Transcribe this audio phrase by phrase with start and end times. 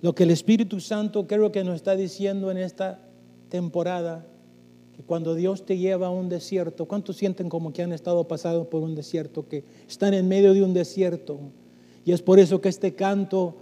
[0.00, 3.00] Lo que el Espíritu Santo creo que nos está diciendo en esta
[3.48, 4.26] temporada,
[4.94, 8.68] que cuando Dios te lleva a un desierto, ¿cuántos sienten como que han estado pasando
[8.70, 11.38] por un desierto, que están en medio de un desierto?
[12.04, 13.56] Y es por eso que este canto,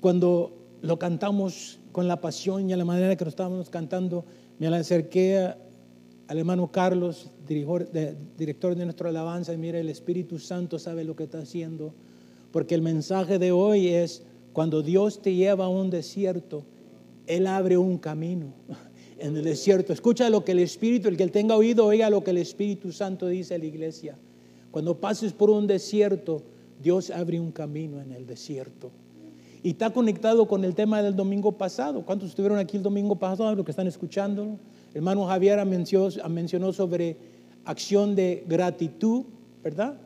[0.00, 4.24] cuando lo cantamos con la pasión y a la manera que lo estábamos cantando,
[4.58, 5.54] me acerqué
[6.26, 11.24] al hermano Carlos, director de nuestra alabanza, y mira, el Espíritu Santo sabe lo que
[11.24, 11.94] está haciendo,
[12.50, 14.22] porque el mensaje de hoy es,
[14.54, 16.62] cuando Dios te lleva a un desierto,
[17.26, 18.54] Él abre un camino
[19.18, 19.92] en el desierto.
[19.92, 23.26] Escucha lo que el Espíritu, el que tenga oído, oiga lo que el Espíritu Santo
[23.26, 24.16] dice a la iglesia.
[24.70, 26.40] Cuando pases por un desierto,
[26.80, 28.92] Dios abre un camino en el desierto.
[29.64, 32.06] Y está conectado con el tema del domingo pasado.
[32.06, 33.52] ¿Cuántos estuvieron aquí el domingo pasado?
[33.56, 34.56] Los que están escuchando.
[34.94, 37.16] hermano Javier mencionó sobre
[37.64, 39.24] acción de gratitud,
[39.64, 39.96] ¿verdad?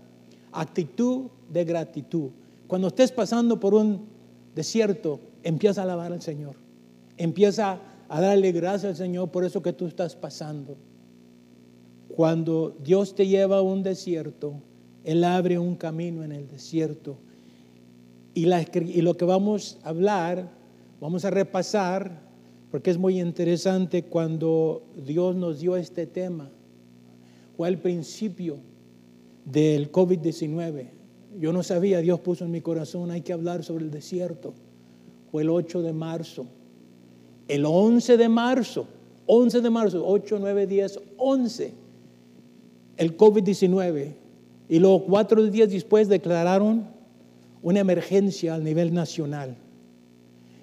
[0.52, 2.30] Actitud de gratitud.
[2.66, 4.16] Cuando estés pasando por un
[4.58, 6.56] desierto, empieza a alabar al Señor.
[7.16, 10.76] Empieza a darle gracias al Señor por eso que tú estás pasando.
[12.08, 14.60] Cuando Dios te lleva a un desierto,
[15.04, 17.18] Él abre un camino en el desierto
[18.34, 18.46] y,
[19.02, 20.50] lo que vamos a hablar,
[21.00, 22.20] vamos a repasar,
[22.72, 26.50] porque es muy interesante cuando Dios nos dio este tema.
[27.56, 28.58] Fue el principio
[29.44, 30.97] del COVID-19.
[31.38, 34.54] Yo no sabía, Dios puso en mi corazón, hay que hablar sobre el desierto.
[35.30, 36.46] Fue el 8 de marzo.
[37.46, 38.86] El 11 de marzo,
[39.26, 41.72] 11 de marzo, 8, 9, 10, 11,
[42.96, 44.12] el COVID-19.
[44.68, 46.86] Y luego cuatro días después declararon
[47.62, 49.56] una emergencia a nivel nacional.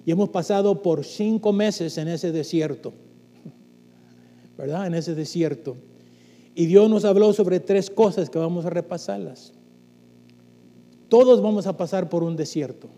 [0.04, 2.92] Y hemos pasado por cinco meses en ese desierto,
[4.56, 4.86] ¿verdad?
[4.86, 5.76] En ese desierto.
[6.54, 9.52] Y Dios nos habló sobre tres cosas que vamos a repasarlas.
[11.08, 12.88] Todos vamos a pasar por un desierto.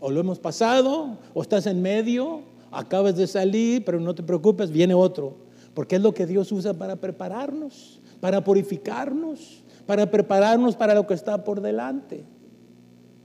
[0.00, 4.70] O lo hemos pasado, o estás en medio, acabas de salir, pero no te preocupes,
[4.70, 5.36] viene otro.
[5.72, 11.14] Porque es lo que Dios usa para prepararnos, para purificarnos, para prepararnos para lo que
[11.14, 12.24] está por delante.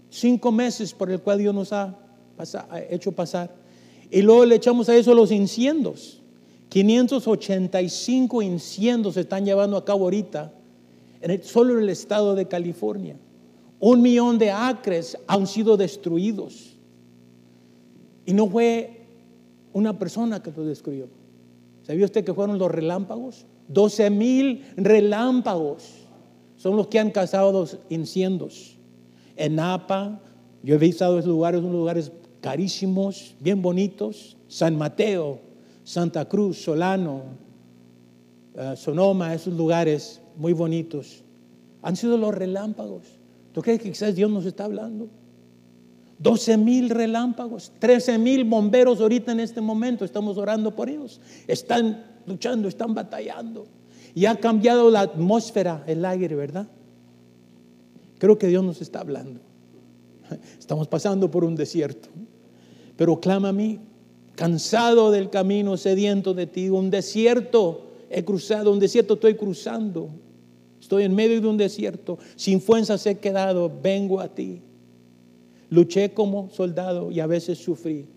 [0.10, 1.98] Cinco meses por el cual Dios nos ha,
[2.90, 3.54] hecho pasar.
[4.10, 6.22] Y luego le echamos a eso los incendios.
[6.70, 10.54] 585 incendios se están llevando a cabo ahorita,
[11.22, 13.18] en solo en el estado de California.
[13.80, 16.78] Un millón de acres han sido destruidos.
[18.26, 19.00] Y no fue
[19.74, 21.08] una persona que lo destruyó.
[21.84, 23.46] ¿Sabía usted que fueron los relámpagos?
[23.70, 25.84] 12 mil relámpagos
[26.56, 28.78] son los que han causado los incendios
[29.36, 30.20] en Napa.
[30.62, 34.36] Yo he visitado esos lugares, unos lugares carísimos, bien bonitos.
[34.48, 35.40] San Mateo,
[35.84, 37.22] Santa Cruz, Solano,
[38.56, 41.24] eh, Sonoma, esos lugares muy bonitos.
[41.82, 43.19] Han sido los relámpagos.
[43.52, 45.10] ¿Tú crees que quizás Dios nos está hablando?
[46.20, 51.22] 12 mil relámpagos, 13 mil bomberos ahorita en este momento, estamos orando por ellos.
[51.48, 53.68] Están luchando, están batallando.
[54.14, 56.68] Y ha cambiado la atmósfera, el aire, ¿verdad?
[58.18, 59.40] Creo que Dios nos está hablando.
[60.60, 62.10] Estamos pasando por un desierto.
[62.98, 63.80] Pero clama a mí,
[64.36, 70.10] cansado del camino, sediento de ti, un desierto he cruzado, un desierto estoy cruzando.
[70.80, 74.62] Estoy en medio de un desierto, sin fuerzas he quedado, vengo a ti.
[75.70, 78.08] Luché como soldado y a veces sufrí.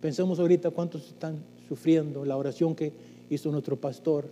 [0.00, 2.92] Pensemos ahorita cuántos están sufriendo la oración que
[3.28, 4.30] hizo nuestro pastor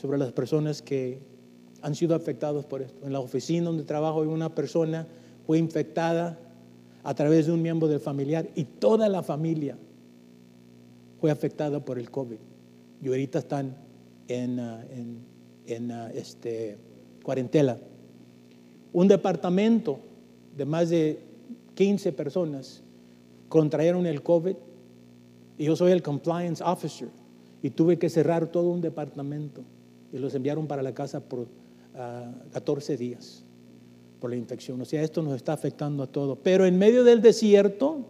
[0.00, 1.18] sobre las personas que
[1.82, 3.06] han sido afectados por esto.
[3.06, 5.06] En la oficina donde trabajo una persona
[5.46, 6.38] fue infectada
[7.02, 9.76] a través de un miembro del familiar y toda la familia
[11.20, 12.38] fue afectada por el COVID.
[13.02, 13.76] Y ahorita están
[14.28, 15.18] en, en,
[15.68, 16.76] uh, este,
[17.22, 17.78] cuarentela.
[18.92, 19.98] Un departamento
[20.56, 21.20] de más de
[21.74, 22.82] 15 personas
[23.48, 24.56] contrajeron el COVID
[25.58, 27.08] y yo soy el compliance officer
[27.62, 29.62] y tuve que cerrar todo un departamento
[30.12, 31.46] y los enviaron para la casa por
[32.52, 33.44] 14 días
[34.20, 34.80] por la infección.
[34.80, 36.38] O sea, esto nos está afectando a todos.
[36.42, 38.04] Pero en medio del desierto,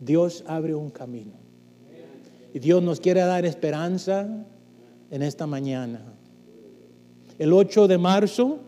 [0.00, 1.32] Dios abre un camino.
[2.52, 4.46] Y Dios nos quiere dar esperanza
[5.14, 6.02] en esta mañana.
[7.38, 8.58] El 8 de marzo,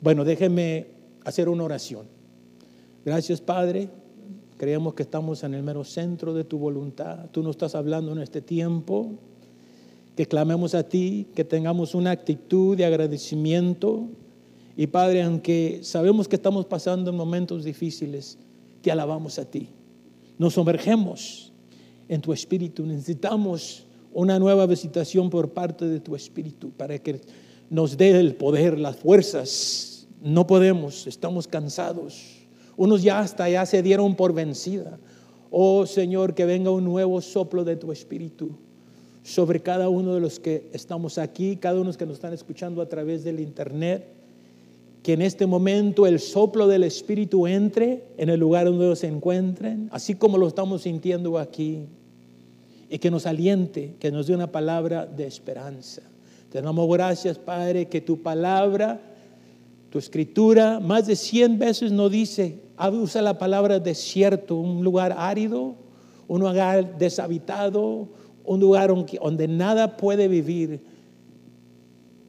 [0.00, 0.88] bueno, déjeme
[1.24, 2.06] hacer una oración.
[3.04, 3.88] Gracias, Padre.
[4.56, 7.30] Creemos que estamos en el mero centro de tu voluntad.
[7.30, 9.12] Tú nos estás hablando en este tiempo
[10.16, 14.08] que clamemos a ti, que tengamos una actitud de agradecimiento.
[14.76, 18.38] Y Padre, aunque sabemos que estamos pasando en momentos difíciles,
[18.82, 19.68] te alabamos a ti.
[20.36, 21.52] Nos sumergemos
[22.08, 22.84] en tu espíritu.
[22.84, 23.84] Necesitamos
[24.18, 27.20] una nueva visitación por parte de tu espíritu para que
[27.70, 30.08] nos dé el poder, las fuerzas.
[30.20, 32.48] No podemos, estamos cansados.
[32.76, 34.98] Unos ya hasta ya se dieron por vencida.
[35.52, 38.50] Oh Señor, que venga un nuevo soplo de tu espíritu
[39.22, 42.88] sobre cada uno de los que estamos aquí, cada uno que nos están escuchando a
[42.88, 44.04] través del internet.
[45.04, 49.88] Que en este momento el soplo del Espíritu entre en el lugar donde se encuentren,
[49.92, 51.86] así como lo estamos sintiendo aquí.
[52.88, 56.02] Y que nos aliente, que nos dé una palabra de esperanza.
[56.50, 59.00] Te damos gracias, Padre, que tu palabra,
[59.90, 62.60] tu escritura, más de 100 veces no dice,
[62.92, 65.74] usa la palabra desierto, un lugar árido,
[66.26, 68.08] un lugar deshabitado,
[68.44, 68.90] un lugar
[69.20, 70.80] donde nada puede vivir.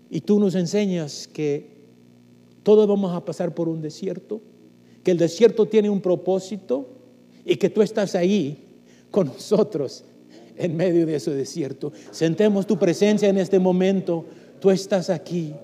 [0.09, 1.79] Y tú nos enseñas que
[2.63, 4.41] todos vamos a pasar por un desierto,
[5.03, 6.89] que el desierto tiene un propósito
[7.45, 8.65] y que tú estás ahí
[9.11, 10.03] con nosotros
[10.59, 11.91] en medio de ese desierto.
[12.11, 14.25] Sentemos tu presencia en este momento.
[14.59, 15.55] Tú estás aquí.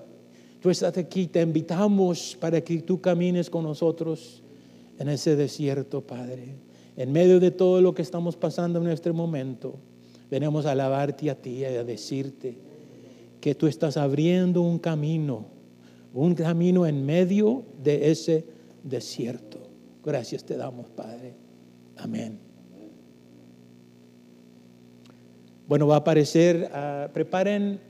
[0.60, 1.26] Tú estás aquí.
[1.26, 4.42] Te invitamos para que tú camines con nosotros
[4.98, 6.54] en ese desierto, Padre.
[6.96, 9.74] En medio de todo lo que estamos pasando en este momento.
[10.30, 12.56] Venimos a alabarte a ti y a decirte
[13.38, 15.46] que tú estás abriendo un camino,
[16.14, 18.46] un camino en medio de ese
[18.82, 19.58] desierto.
[20.02, 21.34] Gracias te damos, Padre.
[21.96, 22.45] Amén.
[25.68, 27.80] Bueno, va a aparecer, ah, preparen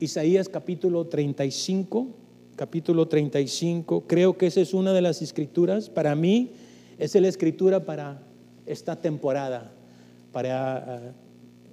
[0.00, 2.08] Isaías capítulo 35,
[2.56, 4.04] capítulo 35.
[4.06, 5.90] Creo que esa es una de las escrituras.
[5.90, 6.52] Para mí,
[6.98, 8.22] es la escritura para
[8.64, 9.70] esta temporada,
[10.32, 11.00] para ah,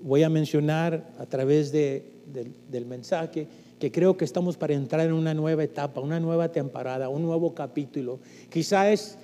[0.04, 3.48] voy a mencionar a través del mensaje
[3.80, 7.56] que creo que estamos para entrar en una nueva etapa, una nueva temporada, un nuevo
[7.56, 8.20] capítulo.
[8.50, 9.18] Quizás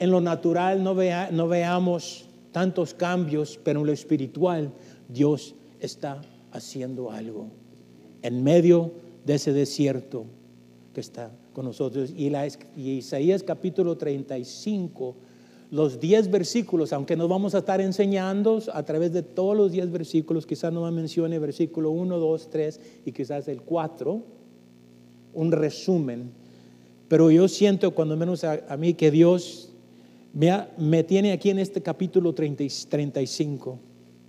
[0.00, 4.72] en lo natural no, vea, no veamos tantos cambios, pero en lo espiritual
[5.08, 6.22] Dios está
[6.52, 7.48] haciendo algo
[8.22, 8.92] en medio
[9.24, 10.24] de ese desierto
[10.94, 12.12] que está con nosotros.
[12.16, 12.46] Y, la,
[12.76, 15.16] y Isaías capítulo 35
[15.70, 19.92] los 10 versículos, aunque nos vamos a estar enseñando a través de todos los 10
[19.92, 24.20] versículos, quizás no me mencione versículo 1, 2, 3 y quizás el 4,
[25.34, 26.32] un resumen,
[27.06, 29.72] pero yo siento cuando menos a, mí que Dios
[30.32, 33.78] me, me, tiene aquí en este capítulo 30, 35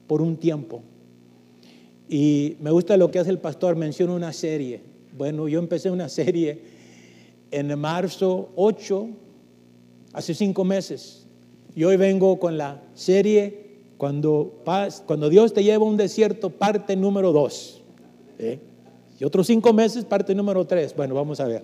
[0.05, 0.83] por un tiempo.
[2.11, 4.81] Y me gusta lo que hace el pastor, menciona una serie.
[5.17, 6.59] Bueno, yo empecé una serie
[7.51, 9.07] en marzo 8,
[10.11, 11.25] hace cinco meses
[11.73, 13.61] y hoy vengo con la serie
[13.97, 14.61] Cuando,
[15.05, 17.81] cuando Dios te lleva a un desierto, parte número dos.
[18.39, 18.59] ¿eh?
[19.17, 20.93] Y otros cinco meses, parte número tres.
[20.93, 21.63] Bueno, vamos a ver.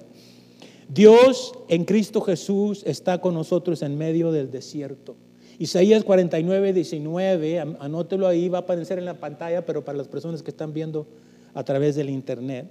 [0.88, 5.18] Dios en Cristo Jesús está con nosotros en medio del desierto.
[5.60, 10.44] Isaías 49, 19, anótelo ahí, va a aparecer en la pantalla, pero para las personas
[10.44, 11.08] que están viendo
[11.54, 12.68] a través del internet.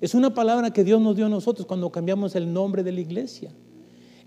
[0.00, 3.00] Es una palabra que Dios nos dio a nosotros cuando cambiamos el nombre de la
[3.00, 3.50] iglesia.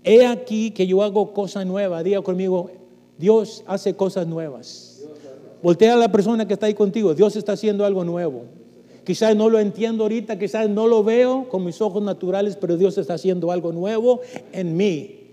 [0.04, 2.02] He aquí que yo hago cosa nueva.
[2.02, 2.70] Diga conmigo,
[3.18, 5.02] Dios hace cosas nuevas.
[5.62, 7.14] Voltea a la persona que está ahí contigo.
[7.14, 8.42] Dios está haciendo algo nuevo.
[9.04, 12.96] Quizás no lo entiendo ahorita, quizás no lo veo con mis ojos naturales, pero Dios
[12.98, 14.20] está haciendo algo nuevo
[14.52, 15.23] en mí.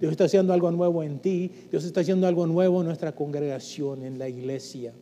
[0.00, 1.50] Dios está haciendo algo nuevo en ti.
[1.70, 4.94] Dios está haciendo algo nuevo en nuestra congregación, en la iglesia.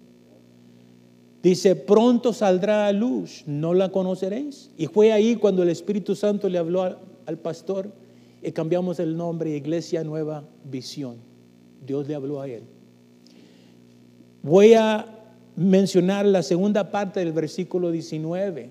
[1.42, 4.70] Dice, pronto saldrá a luz, no la conoceréis.
[4.76, 6.82] Y fue ahí cuando el Espíritu Santo le habló
[7.26, 7.92] al pastor
[8.42, 11.16] y cambiamos el nombre Iglesia Nueva Visión.
[11.86, 12.64] Dios le habló a él.
[14.42, 15.06] Voy a
[15.54, 18.70] mencionar la segunda parte del versículo 19,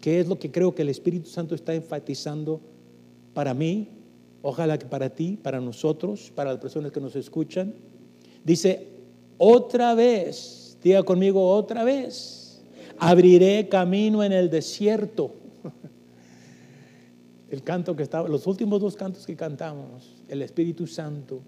[0.00, 2.60] que es lo que creo que el Espíritu Santo está enfatizando
[3.34, 3.88] para mí,
[4.48, 7.74] ojalá que para ti, para nosotros, para las personas que nos escuchan.
[8.44, 8.88] Dice,
[9.36, 12.62] otra vez, diga conmigo otra vez,
[12.98, 15.34] abriré camino en el desierto
[17.50, 21.40] el canto que estaba, los últimos dos cantos que cantamos, el Espíritu Santo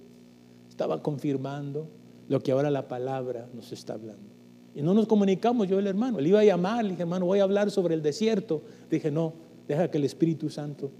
[0.68, 1.88] estaba confirmando
[2.28, 4.30] lo que ahora la palabra nos está hablando.
[4.74, 6.20] Y no nos comunicamos, yo el hermano.
[6.20, 8.62] Él iba a llamar, le dije, hermano, voy a hablar sobre el desierto.
[8.88, 9.32] Dije, no,
[9.66, 10.90] deja que el Espíritu Santo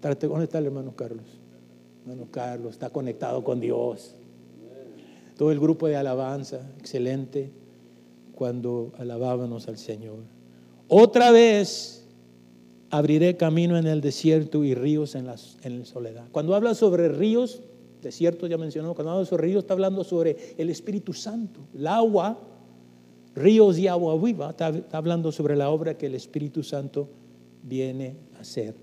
[0.00, 0.26] trate.
[0.26, 1.41] ¿Dónde está el hermano Carlos?
[2.02, 4.14] Hermano Carlos está conectado con Dios.
[5.36, 7.50] Todo el grupo de alabanza, excelente,
[8.34, 10.18] cuando alabábamos al Señor.
[10.88, 12.04] Otra vez
[12.90, 16.24] abriré camino en el desierto y ríos en la, en soledad.
[16.32, 17.62] Cuando habla sobre ríos,
[18.02, 22.36] desierto ya mencionó, cuando habla sobre ríos está hablando sobre el Espíritu Santo, el agua,
[23.36, 27.08] ríos y agua viva, está hablando sobre la obra que el Espíritu Santo
[27.62, 28.74] viene a hacer.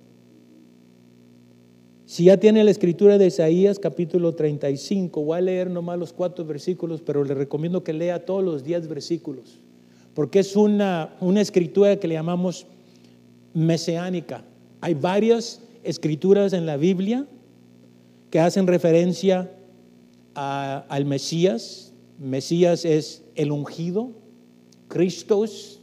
[2.09, 6.43] Si ya tiene la escritura de Isaías capítulo 35, voy a leer nomás los cuatro
[6.43, 9.59] versículos, pero le recomiendo que lea todos los diez versículos,
[10.15, 12.65] porque es una, una escritura que le llamamos
[13.53, 14.43] mesiánica.
[14.81, 17.27] Hay varias escrituras en la Biblia
[18.31, 19.51] que hacen referencia
[20.33, 21.93] al Mesías.
[22.17, 24.09] Mesías es el ungido.
[24.87, 25.79] Christos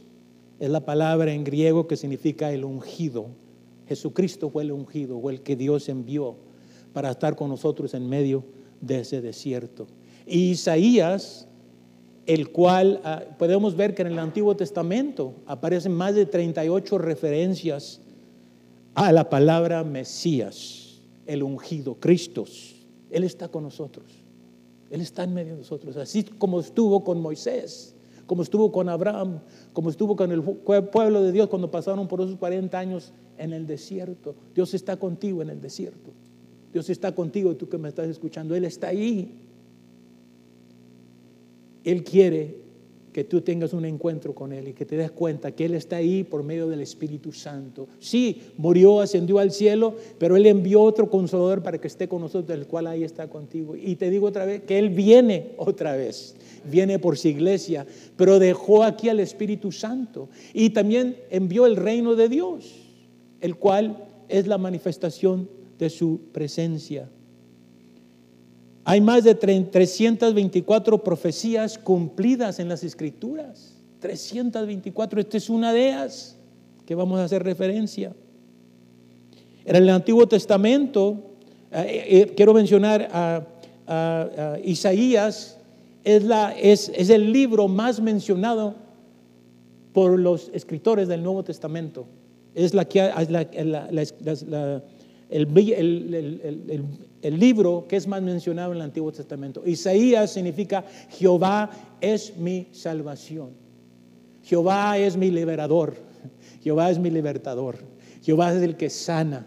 [0.59, 3.27] es la palabra en griego que significa el ungido.
[3.87, 6.35] Jesucristo fue el ungido o el que Dios envió
[6.93, 8.43] para estar con nosotros en medio
[8.81, 9.87] de ese desierto.
[10.25, 11.47] Y Isaías,
[12.25, 18.01] el cual ah, podemos ver que en el Antiguo Testamento aparecen más de 38 referencias
[18.93, 22.45] a la palabra Mesías, el ungido, Cristo.
[23.09, 24.05] Él está con nosotros.
[24.89, 27.93] Él está en medio de nosotros, así como estuvo con Moisés,
[28.27, 29.39] como estuvo con Abraham,
[29.73, 33.65] como estuvo con el pueblo de Dios cuando pasaron por esos 40 años en el
[33.65, 34.35] desierto.
[34.53, 36.11] Dios está contigo en el desierto.
[36.71, 38.53] Dios está contigo, tú que me estás escuchando.
[38.53, 39.39] Él está ahí.
[41.83, 42.66] Él quiere
[43.17, 45.95] que tú tengas un encuentro con Él y que te des cuenta que Él está
[45.95, 47.87] ahí por medio del Espíritu Santo.
[47.97, 52.55] Sí, murió, ascendió al cielo, pero Él envió otro consolador para que esté con nosotros,
[52.55, 53.75] el cual ahí está contigo.
[53.75, 56.35] Y te digo otra vez que Él viene otra vez,
[56.69, 62.13] viene por su iglesia, pero dejó aquí al Espíritu Santo y también envió el reino
[62.13, 62.71] de Dios,
[63.41, 63.97] el cual
[64.29, 67.09] es la manifestación de su presencia.
[68.89, 73.75] Hay más de 324 profecías cumplidas en las escrituras.
[73.99, 76.37] 324, esta es una de ellas
[76.85, 78.13] que vamos a hacer referencia.
[79.65, 81.17] En el Antiguo Testamento,
[81.69, 83.45] eh, eh, eh, quiero mencionar a,
[84.63, 85.57] Isaías,
[86.05, 88.73] es, el libro más mencionado
[89.91, 92.07] por los escritores del Nuevo Testamento.
[92.55, 93.01] Es la que
[95.29, 95.45] el,
[97.21, 99.63] libro que es más mencionado en el Antiguo Testamento.
[99.65, 101.69] Isaías significa Jehová
[101.99, 103.51] es mi salvación.
[104.43, 105.95] Jehová es mi liberador.
[106.63, 107.77] Jehová es mi libertador.
[108.21, 109.45] Jehová es el que sana.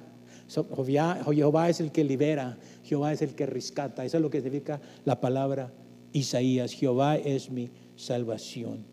[0.49, 2.59] Jehová es el que libera.
[2.83, 4.05] Jehová es el que rescata.
[4.05, 5.73] Eso es lo que significa la palabra
[6.13, 6.73] Isaías.
[6.73, 8.85] Jehová es mi salvación.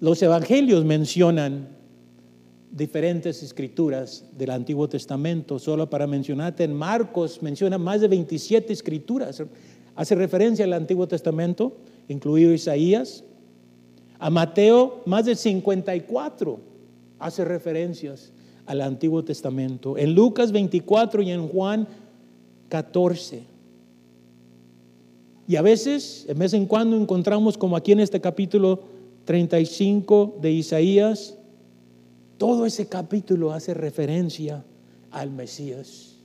[0.00, 1.68] Los evangelios mencionan
[2.72, 5.58] diferentes escrituras del Antiguo Testamento.
[5.58, 9.42] Solo para mencionarte, en Marcos menciona más de 27 escrituras.
[9.94, 11.76] Hace referencia al Antiguo Testamento,
[12.08, 13.22] incluido Isaías.
[14.18, 16.72] A Mateo, más de 54
[17.18, 18.32] hace referencias
[18.66, 19.98] al Antiguo Testamento.
[19.98, 21.86] En Lucas 24 y en Juan
[22.68, 23.42] 14.
[25.46, 28.80] Y a veces, de vez en cuando, encontramos, como aquí en este capítulo
[29.24, 31.36] 35 de Isaías,
[32.42, 34.64] todo ese capítulo hace referencia
[35.12, 36.16] al Mesías.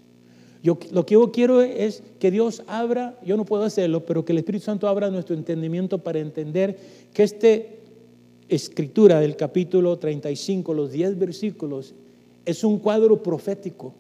[0.64, 4.32] Yo, lo que yo quiero es que Dios abra, yo no puedo hacerlo, pero que
[4.32, 6.76] el Espíritu Santo abra nuestro entendimiento para entender
[7.14, 7.50] que esta
[8.50, 11.94] escritura del capítulo 35, los 10 versículos,
[12.46, 13.94] es un cuadro profético.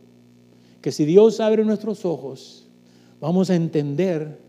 [0.81, 2.65] Que si Dios abre nuestros ojos,
[3.21, 4.39] vamos a entender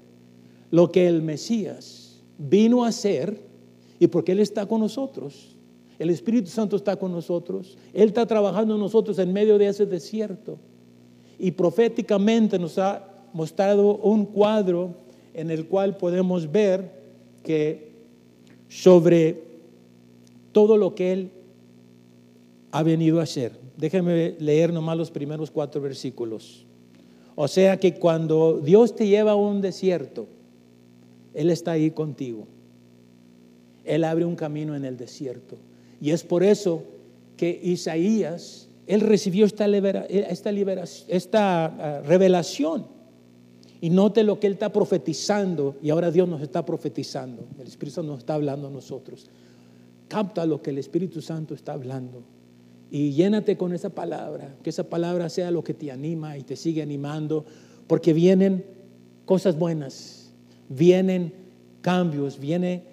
[0.71, 3.39] lo que el Mesías vino a hacer
[4.01, 5.58] y por qué Él está con nosotros
[5.99, 7.77] el Espíritu Santo está con nosotros.
[7.93, 10.59] Él está trabajando en nosotros en medio de ese desierto.
[11.39, 14.95] Y proféticamente nos ha mostrado un cuadro
[15.35, 16.93] en el cual podemos ver
[17.43, 17.93] que
[18.69, 19.43] sobre
[20.53, 21.31] todo lo que Él
[22.71, 23.53] ha venido a hacer.
[23.77, 26.65] Déjenme leer nomás los primeros cuatro versículos.
[27.35, 30.27] O sea que cuando Dios te lleva a un desierto,
[31.35, 32.47] Él está ahí contigo.
[33.85, 35.57] Él abre un camino en el desierto.
[36.01, 36.85] Y es por eso
[37.37, 40.51] que Isaías, él recibió esta, esta,
[41.09, 42.87] esta ah, revelación.
[43.81, 47.47] Y note lo que él está profetizando y ahora Dios nos está profetizando.
[47.61, 49.27] El Espíritu Santo nos está hablando a nosotros.
[50.09, 52.23] Capta lo que el Espíritu Santo está hablando
[52.91, 56.57] y llénate con esa palabra, que esa palabra sea lo que te anima y te
[56.57, 57.45] sigue animando,
[57.87, 58.65] porque vienen
[59.25, 60.33] cosas buenas,
[60.69, 61.33] vienen
[61.83, 62.85] cambios, viene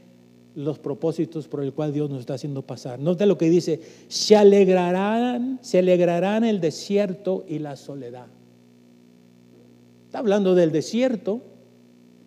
[0.55, 2.99] los propósitos por el cual Dios nos está haciendo pasar.
[2.99, 8.27] Nota lo que dice, se alegrarán, se alegrarán el desierto y la soledad.
[10.05, 11.41] Está hablando del desierto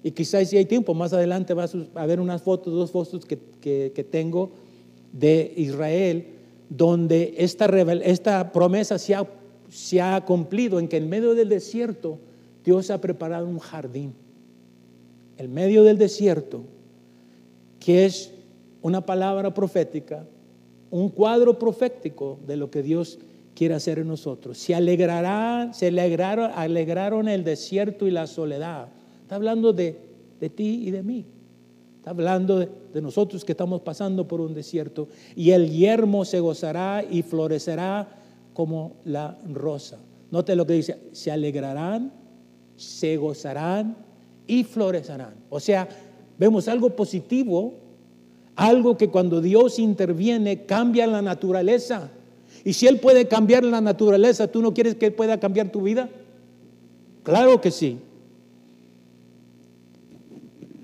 [0.03, 4.09] y quizás si hay tiempo, más adelante vas a ver unas fotos, dos fotos que,
[4.11, 4.51] tengo
[5.13, 6.27] de Israel,
[6.69, 7.67] donde esta,
[8.05, 9.27] esta promesa se ha,
[9.71, 12.19] se ha cumplido, en que en medio del desierto
[12.63, 14.13] Dios ha preparado un jardín.
[15.39, 16.65] En medio del desierto
[17.89, 18.35] que es
[18.83, 20.27] una palabra profética,
[20.91, 23.19] un cuadro profético de lo que Dios
[23.55, 24.59] quiere hacer en nosotros.
[24.59, 28.89] Se alegrarán, se alegraron, alegraron el desierto y la soledad.
[29.23, 29.97] Está hablando de,
[30.55, 31.25] ti y de mí.
[31.97, 35.09] Está hablando de, de, nosotros que estamos pasando por un desierto.
[35.35, 38.07] Y el yermo se gozará y florecerá
[38.53, 39.97] como la rosa.
[40.31, 42.13] Note lo que dice, se alegrarán,
[42.77, 43.97] se gozarán
[44.47, 45.37] y florecerán.
[45.49, 45.89] O sea,
[46.39, 47.75] vemos algo positivo,
[48.57, 52.11] algo que cuando Dios interviene cambia la naturaleza.
[52.65, 55.83] Y si Él puede cambiar la naturaleza, ¿tú no quieres que Él pueda cambiar tu
[55.83, 56.09] vida?
[57.23, 57.99] Claro que sí.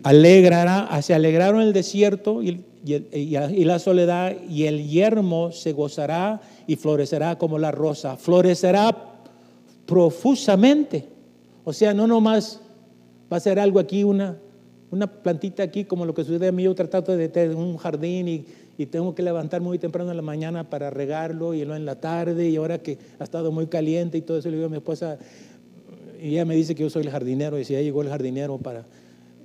[0.02, 6.76] Alegrará, se alegraron el desierto y, y la soledad, y el yermo se gozará y
[6.76, 8.16] florecerá como la rosa.
[8.16, 8.94] Florecerá
[9.86, 11.08] profusamente.
[11.64, 12.60] O sea, no nomás
[13.32, 14.36] va a ser algo aquí, una,
[14.90, 16.62] una plantita aquí, como lo que sucede a mí.
[16.62, 18.46] Yo tratando de tener un jardín y,
[18.78, 22.00] y, tengo que levantar muy temprano en la mañana para regarlo y no en la
[22.00, 22.48] tarde.
[22.48, 25.18] Y ahora que ha estado muy caliente y todo eso, le digo a mi esposa,
[26.20, 27.58] y ella me dice que yo soy el jardinero.
[27.58, 28.84] Y si ya llegó el jardinero para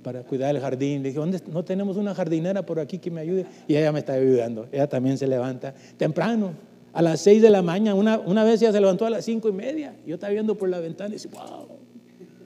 [0.02, 1.02] para cuidar el jardín.
[1.02, 3.46] Le dije, ¿dónde no tenemos una jardinera por aquí que me ayude?
[3.68, 4.66] Y ella me está ayudando.
[4.72, 6.52] Ella también se levanta temprano,
[6.92, 7.94] a las seis de la mañana.
[7.94, 9.94] Una, una vez ella se levantó a las cinco y media.
[10.06, 11.68] Yo estaba viendo por la ventana y dice, wow,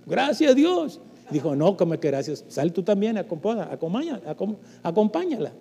[0.07, 1.01] gracias a Dios.
[1.31, 2.45] Dijo, no, como que gracias.
[2.49, 3.71] Sal tú también, acompáñala,
[4.83, 5.53] acompáñala.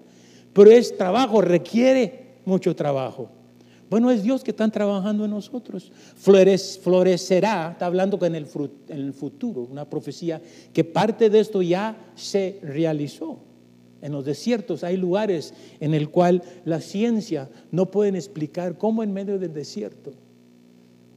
[0.54, 3.30] Pero es trabajo, requiere mucho trabajo.
[3.90, 5.92] Bueno, es Dios que está trabajando en nosotros.
[6.16, 8.48] florecerá, está hablando en el,
[8.88, 10.42] en el futuro, una profecía
[10.74, 13.40] que parte de esto ya se realizó.
[14.02, 19.14] En los desiertos hay lugares en el cual la ciencia no puede explicar cómo en
[19.14, 20.12] medio del desierto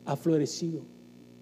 [0.04, 0.82] ha florecido,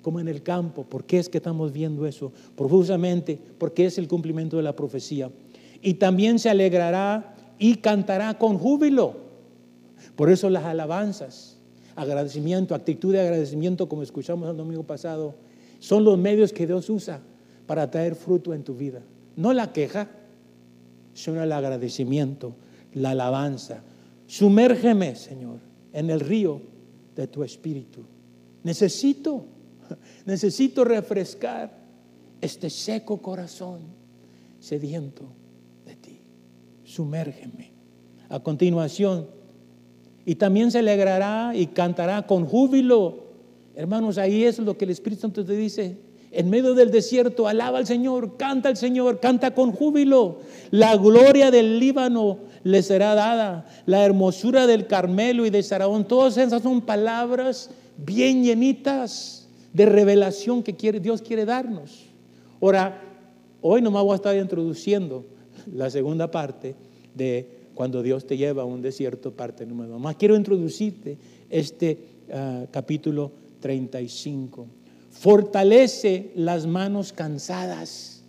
[0.04, 0.84] como en el campo.
[0.84, 2.32] ¿Por qué es que estamos viendo eso?
[2.54, 5.32] Profusamente, porque es el cumplimiento de la profecía.
[5.82, 9.24] Y también se alegrará y cantará con júbilo
[10.16, 11.56] por eso las alabanzas,
[11.96, 15.34] agradecimiento, actitud de agradecimiento, como escuchamos el domingo pasado,
[15.80, 17.20] son los medios que Dios usa
[17.66, 19.02] para traer fruto en tu vida.
[19.36, 20.08] No la queja,
[21.14, 22.54] sino el agradecimiento,
[22.94, 23.82] la alabanza.
[24.26, 25.58] Sumérgeme, Señor,
[25.92, 26.60] en el río
[27.16, 28.02] de tu espíritu.
[28.62, 29.44] Necesito,
[30.26, 31.72] necesito refrescar
[32.40, 33.80] este seco corazón
[34.60, 35.24] sediento
[35.84, 36.20] de ti.
[36.84, 37.72] Sumérgeme.
[38.28, 39.28] A continuación,
[40.26, 43.24] y también se alegrará y cantará con júbilo.
[43.74, 45.98] Hermanos, ahí es lo que el Espíritu Santo te dice.
[46.30, 50.40] En medio del desierto, alaba al Señor, canta al Señor, canta con júbilo.
[50.70, 56.08] La gloria del Líbano le será dada, la hermosura del Carmelo y de Saraón.
[56.08, 59.43] Todas esas son palabras bien llenitas
[59.74, 62.06] de revelación que quiere, Dios quiere darnos.
[62.62, 63.02] Ahora,
[63.60, 65.26] hoy nomás voy a estar introduciendo
[65.74, 66.76] la segunda parte
[67.14, 69.98] de cuando Dios te lleva a un desierto, parte número uno.
[69.98, 71.18] Más quiero introducirte
[71.50, 71.98] este
[72.32, 74.66] ah, capítulo 35.
[75.10, 78.22] Fortalece las manos cansadas.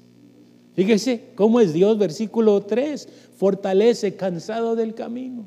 [0.74, 3.08] Fíjese cómo es Dios, versículo 3.
[3.38, 5.46] Fortalece cansado del camino.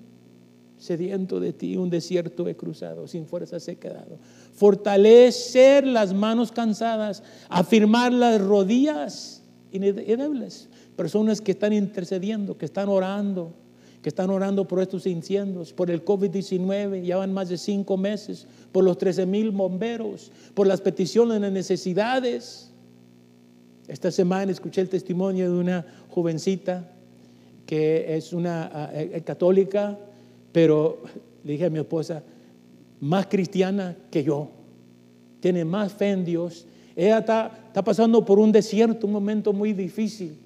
[0.78, 4.18] Sediento de ti, un desierto he cruzado, sin fuerzas he quedado.
[4.54, 10.68] Fortalecer las manos cansadas, afirmar las rodillas indebles.
[10.96, 13.52] Personas que están intercediendo, que están orando,
[14.02, 18.46] que están orando por estos incendios, por el COVID-19, ya van más de cinco meses,
[18.70, 22.70] por los 13 mil bomberos, por las peticiones de necesidades.
[23.88, 26.92] Esta semana escuché el testimonio de una jovencita
[27.68, 29.98] que es una eh, eh, católica,
[30.58, 30.98] pero
[31.44, 32.24] le dije a mi esposa,
[32.98, 34.48] más cristiana que yo,
[35.38, 36.66] tiene más fe en Dios.
[36.96, 40.36] Ella está, está pasando por un desierto, un momento muy difícil.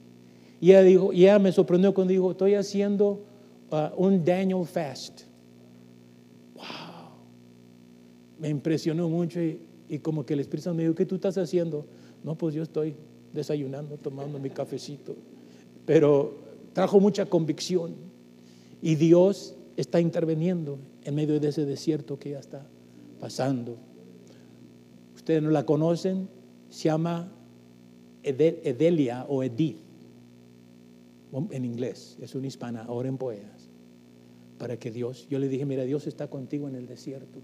[0.61, 3.20] Y ella, dijo, y ella me sorprendió cuando dijo, estoy haciendo
[3.72, 5.22] Uh, un Daniel Fast.
[6.55, 6.64] Wow.
[8.38, 11.87] Me impresionó mucho y, como que el Espíritu Santo me dijo, ¿qué tú estás haciendo?
[12.22, 12.94] No, pues yo estoy
[13.33, 15.16] desayunando, tomando mi cafecito.
[15.87, 16.35] Pero
[16.75, 17.94] trajo mucha convicción
[18.83, 22.66] y Dios está interviniendo en medio de ese desierto que ya está
[23.20, 23.76] pasando.
[25.14, 26.28] Ustedes no la conocen,
[26.68, 27.32] se llama
[28.22, 29.78] Edelia o Edith
[31.50, 33.72] en inglés, es una hispana, ahora en poemas
[34.62, 37.40] para que Dios, yo le dije, mira, Dios está contigo en el desierto.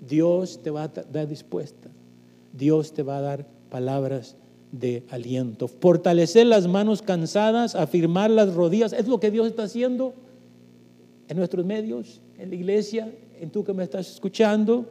[0.00, 1.90] Dios te va a dar dispuesta.
[2.52, 4.36] Dios te va a dar palabras
[4.70, 5.66] de aliento.
[5.66, 8.92] Fortalecer las manos cansadas, afirmar las rodillas.
[8.92, 10.14] Es lo que Dios está haciendo
[11.28, 14.90] en nuestros medios, en la iglesia, en tú que me estás escuchando.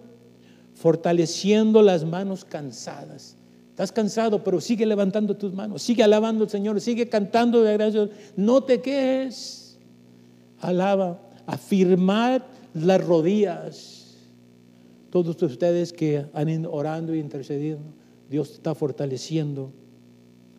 [0.75, 3.35] Fortaleciendo las manos cansadas.
[3.71, 8.09] Estás cansado, pero sigue levantando tus manos, sigue alabando al Señor, sigue cantando de gracia.
[8.35, 9.77] No te quejes.
[10.59, 14.15] Alaba afirmar las rodillas.
[15.09, 17.85] Todos ustedes que han orando y intercediendo,
[18.29, 19.71] Dios está fortaleciendo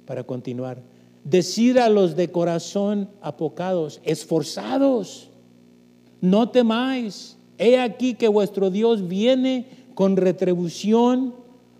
[0.04, 0.82] para continuar.
[1.22, 5.27] Decir a los de corazón apocados, esforzados,
[6.20, 11.34] no temáis, He aquí que vuestro Dios viene con retribución,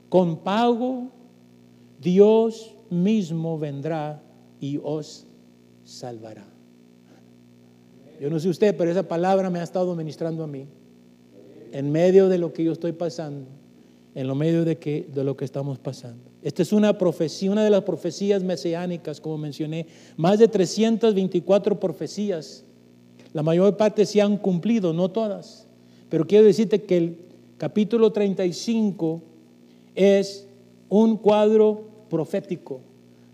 [0.09, 1.09] con pago.
[2.01, 4.21] Dios mismo vendrá
[4.61, 5.25] y os
[5.85, 6.45] salvará.
[8.21, 10.67] Yo no sé usted, pero esa palabra me ha estado ministrando a mí.
[11.71, 13.47] En medio de lo que yo estoy pasando,
[14.17, 16.25] en lo medio de, que, de lo que estamos pasando.
[16.43, 19.87] Esta es una profecía, una de las profecías mesiánicas, como mencioné.
[20.17, 22.65] Más de 324 profecías.
[23.33, 25.67] La mayor parte se han cumplido, no todas.
[26.09, 27.19] Pero quiero decirte que el
[27.59, 29.21] capítulo 35
[29.95, 30.47] es
[30.89, 32.81] un cuadro profético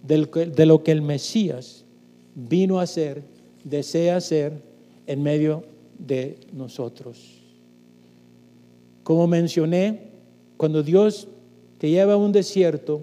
[0.02, 1.84] de lo que el Mesías
[2.34, 3.22] vino a ser,
[3.62, 4.52] desea ser
[5.06, 5.64] en medio
[5.98, 7.40] de nosotros.
[9.02, 10.10] Como mencioné,
[10.56, 11.28] cuando Dios
[11.78, 13.02] te lleva a un desierto,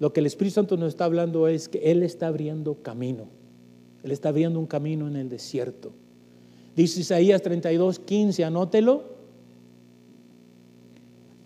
[0.00, 3.26] lo que el Espíritu Santo nos está hablando es que Él está abriendo camino.
[4.04, 5.92] Él está abriendo un camino en el desierto.
[6.76, 9.14] Dice Isaías 32, 15, anótelo.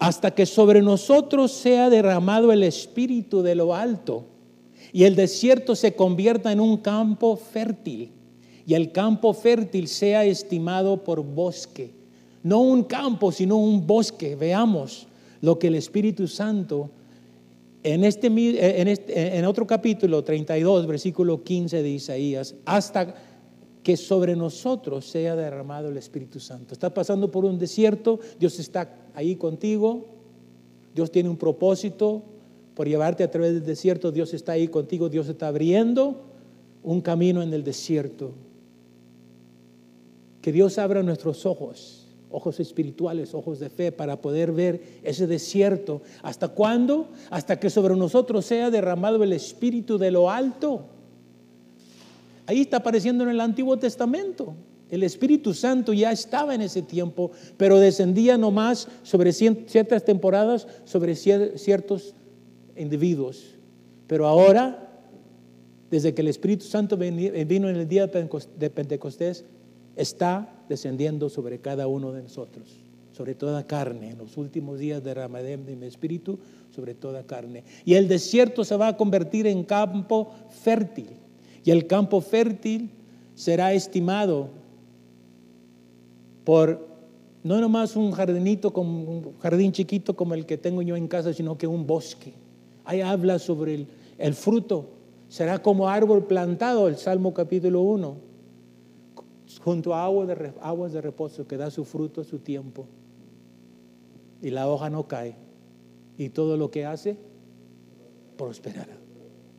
[0.00, 4.24] Hasta que sobre nosotros sea derramado el Espíritu de lo alto
[4.92, 8.10] y el desierto se convierta en un campo fértil
[8.66, 11.92] y el campo fértil sea estimado por bosque.
[12.42, 14.36] No un campo, sino un bosque.
[14.36, 15.06] Veamos
[15.40, 16.90] lo que el Espíritu Santo
[17.82, 23.14] en, este, en, este, en otro capítulo 32, versículo 15 de Isaías, hasta
[23.82, 26.74] que sobre nosotros sea derramado el Espíritu Santo.
[26.74, 30.06] Estás pasando por un desierto, Dios está ahí contigo,
[30.94, 32.22] Dios tiene un propósito
[32.74, 36.20] por llevarte a través del desierto, Dios está ahí contigo, Dios está abriendo
[36.82, 38.34] un camino en el desierto.
[40.42, 41.97] Que Dios abra nuestros ojos,
[42.30, 46.02] ojos espirituales, ojos de fe, para poder ver ese desierto.
[46.22, 47.08] ¿Hasta cuándo?
[47.30, 50.84] Hasta que sobre nosotros sea derramado el Espíritu de lo alto.
[52.46, 54.54] Ahí está apareciendo en el Antiguo Testamento.
[54.90, 61.14] El Espíritu Santo ya estaba en ese tiempo, pero descendía nomás sobre ciertas temporadas, sobre
[61.14, 62.14] ciertos
[62.74, 63.54] individuos.
[64.06, 64.88] Pero ahora,
[65.90, 69.44] desde que el Espíritu Santo vino en el día de Pentecostés,
[69.98, 72.68] está descendiendo sobre cada uno de nosotros,
[73.12, 76.38] sobre toda carne, en los últimos días de Ramadán de mi espíritu,
[76.70, 77.64] sobre toda carne.
[77.84, 81.08] Y el desierto se va a convertir en campo fértil,
[81.64, 82.90] y el campo fértil
[83.34, 84.50] será estimado
[86.44, 86.86] por
[87.42, 91.32] no nomás un jardinito, como un jardín chiquito como el que tengo yo en casa,
[91.32, 92.32] sino que un bosque.
[92.84, 94.90] Ahí habla sobre el, el fruto.
[95.28, 98.27] Será como árbol plantado, el Salmo capítulo 1
[99.62, 102.86] junto a de, aguas de reposo que da su fruto a su tiempo.
[104.40, 105.36] Y la hoja no cae.
[106.16, 107.16] Y todo lo que hace
[108.36, 108.96] prosperará.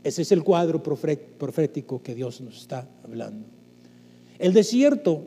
[0.03, 3.45] Ese es el cuadro profético que Dios nos está hablando.
[4.37, 5.23] El desierto,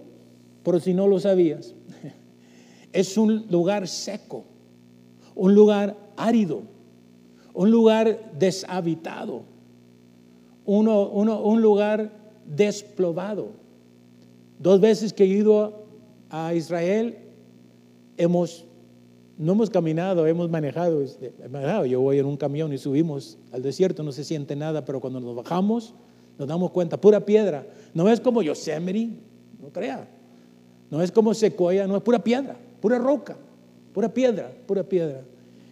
[0.63, 1.75] por si no lo sabías,
[2.93, 4.45] es un lugar seco,
[5.35, 6.63] un lugar árido,
[7.53, 9.43] un lugar deshabitado,
[10.65, 12.11] uno, un lugar
[12.47, 13.62] desplobado.
[14.63, 15.87] Dos veces que he ido
[16.31, 17.19] a Israel,
[18.17, 18.65] hemos,
[19.37, 21.85] no hemos caminado, hemos manejado, este, manejado.
[21.85, 25.19] Yo voy en un camión y subimos al desierto, no se siente nada, pero cuando
[25.19, 25.95] nos bajamos,
[26.39, 27.67] nos damos cuenta, pura piedra.
[27.93, 29.19] No es como Yosemite,
[29.61, 30.09] no crea.
[30.93, 33.37] No es como Sequoia, no es pura piedra, pura roca,
[33.93, 35.23] pura piedra, pura piedra.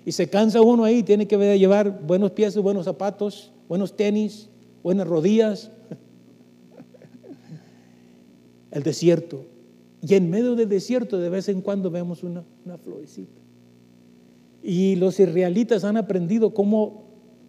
[0.05, 4.48] Y se cansa uno ahí, tiene que llevar buenos pies, buenos zapatos, buenos tenis,
[4.83, 5.70] buenas rodillas,
[8.70, 9.44] el desierto.
[10.02, 13.40] Y en medio del desierto de vez en cuando vemos una, una florecita.
[14.62, 17.04] Y los israelitas han aprendido cómo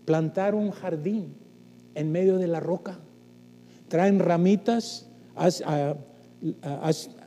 [0.06, 1.34] plantar un jardín
[1.96, 3.00] en medio de la roca.
[3.88, 5.10] Traen ramitas,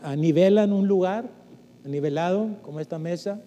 [0.03, 1.31] anivelan un lugar,
[1.85, 3.43] nivelado como esta mesa,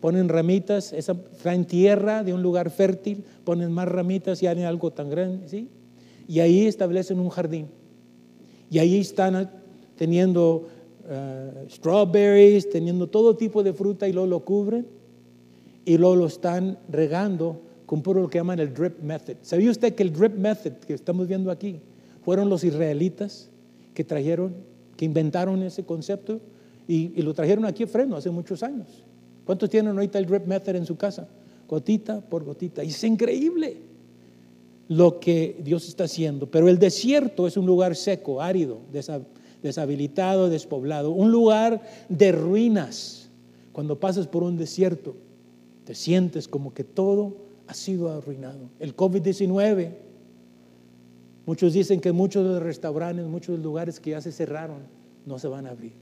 [0.00, 0.94] ponen ramitas,
[1.42, 5.68] traen tierra de un lugar fértil, ponen más ramitas y hacen algo tan grande, ¿sí?
[6.28, 7.68] Y ahí establecen un jardín.
[8.68, 9.48] Y ahí están
[9.96, 10.68] teniendo
[11.08, 14.86] eh, strawberries, teniendo todo tipo de fruta y luego lo cubren
[15.84, 19.36] y luego lo están regando con puro lo que llaman el drip method.
[19.42, 21.80] ¿Sabía usted que el drip method que estamos viendo aquí
[22.22, 23.48] fueron los israelitas
[23.94, 24.54] que trajeron,
[24.96, 26.40] que inventaron ese concepto
[26.88, 29.04] y, lo trajeron aquí a freno hace muchos años?
[29.44, 31.28] ¿Cuántos tienen ahorita el drip method en su casa?
[31.68, 32.82] Gotita por gotita.
[32.82, 33.76] Y es increíble
[34.88, 36.50] lo que Dios está haciendo.
[36.50, 38.78] Pero el desierto es un lugar seco, árido,
[39.66, 43.28] deshabilitado, despoblado, un lugar de ruinas.
[43.72, 45.16] Cuando pasas por un desierto,
[45.84, 48.70] te sientes como que todo ha sido arruinado.
[48.80, 49.90] El COVID-19,
[51.44, 54.78] muchos dicen que muchos de los restaurantes, muchos lugares que ya se cerraron,
[55.26, 55.92] no se van a abrir.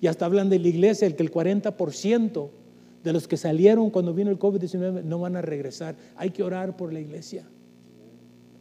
[0.00, 2.48] Y hasta hablan de la iglesia, el que el 40%
[3.02, 5.96] de los que salieron cuando vino el COVID-19 no van a regresar.
[6.16, 7.44] Hay que orar por la iglesia.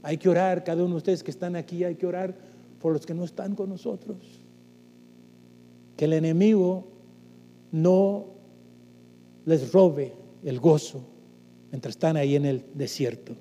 [0.03, 2.35] Hay que orar, cada uno de ustedes que están aquí, hay que orar
[2.85, 4.17] por los que no están con nosotros.
[5.97, 6.83] Que el enemigo
[7.71, 8.25] no
[9.43, 11.01] les robe el gozo
[11.71, 13.33] mientras están ahí en el desierto.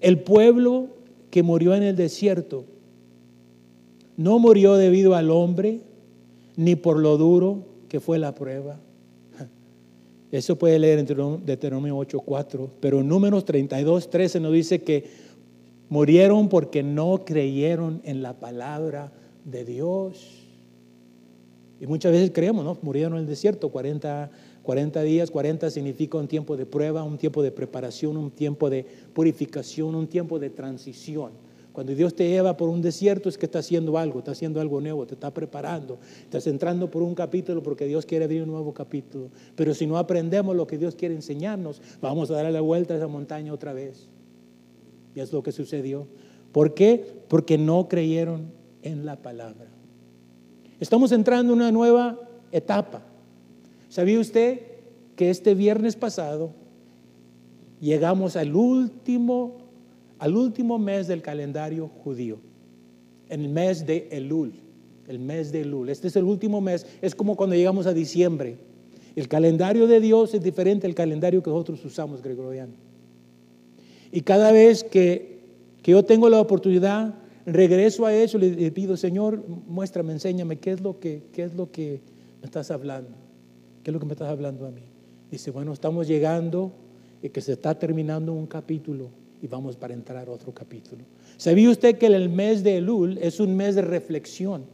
[0.00, 0.86] El pueblo
[1.32, 2.64] que murió en el desierto
[4.16, 5.80] no murió debido al hombre
[6.54, 8.78] ni por lo duro que fue la prueba.
[10.30, 15.25] Eso puede leer en Deuteronomio 8:4, pero en Números 32, 13 nos dice que
[15.88, 19.12] murieron porque no creyeron en la palabra
[19.44, 20.42] de Dios.
[21.80, 22.78] Y muchas veces creemos, ¿no?
[22.82, 24.30] Murieron en el desierto 40
[24.66, 28.84] 40 días, 40 significa un tiempo de prueba, un tiempo de preparación, un tiempo de
[29.14, 31.30] purificación, un tiempo de transición.
[31.72, 34.80] Cuando Dios te lleva por un desierto es que está haciendo algo, está haciendo algo
[34.80, 38.74] nuevo, te está preparando, estás entrando por un capítulo porque Dios quiere abrir un nuevo
[38.74, 39.28] capítulo.
[39.54, 42.96] Pero si no aprendemos lo que Dios quiere enseñarnos, vamos a darle la vuelta a
[42.96, 44.08] esa montaña otra vez.
[45.16, 46.06] Y es lo que sucedió.
[46.52, 47.04] ¿Por qué?
[47.28, 48.52] Porque no creyeron
[48.82, 49.66] en la palabra.
[50.78, 52.20] Estamos entrando en una nueva
[52.52, 53.02] etapa.
[53.88, 54.60] ¿Sabía usted
[55.16, 56.50] que este viernes pasado
[57.80, 59.56] llegamos al último,
[60.18, 62.36] al último mes del calendario judío?
[63.30, 64.52] El mes de Elul,
[65.08, 65.88] el mes de Elul.
[65.88, 68.58] Este es el último mes, es como cuando llegamos a diciembre.
[69.16, 72.85] El calendario de Dios es diferente al calendario que nosotros usamos, gregoriano.
[74.12, 75.40] Y cada vez que,
[75.82, 77.14] que yo tengo la oportunidad,
[77.44, 81.54] regreso a eso, le, le pido, Señor, muéstrame, enséñame qué es lo que, qué es
[81.54, 82.00] lo que
[82.40, 83.10] me estás hablando.
[83.82, 84.82] ¿Qué es lo que me estás hablando a mí?
[85.30, 86.72] Dice, bueno, estamos llegando
[87.22, 91.04] y que se está terminando un capítulo y vamos para entrar a otro capítulo.
[91.36, 94.64] ¿Sabía usted que el mes de Elul es un mes de reflexión?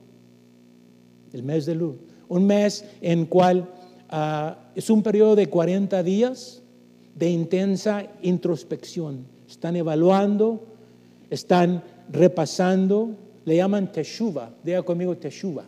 [1.32, 1.98] El mes de Elul.
[2.28, 3.68] Un mes en cual
[4.08, 6.61] ah, es un periodo de 40 días
[7.14, 9.26] de intensa introspección.
[9.48, 10.60] Están evaluando,
[11.30, 14.50] están repasando, le llaman teshuva.
[14.62, 15.64] Diga conmigo teshuva.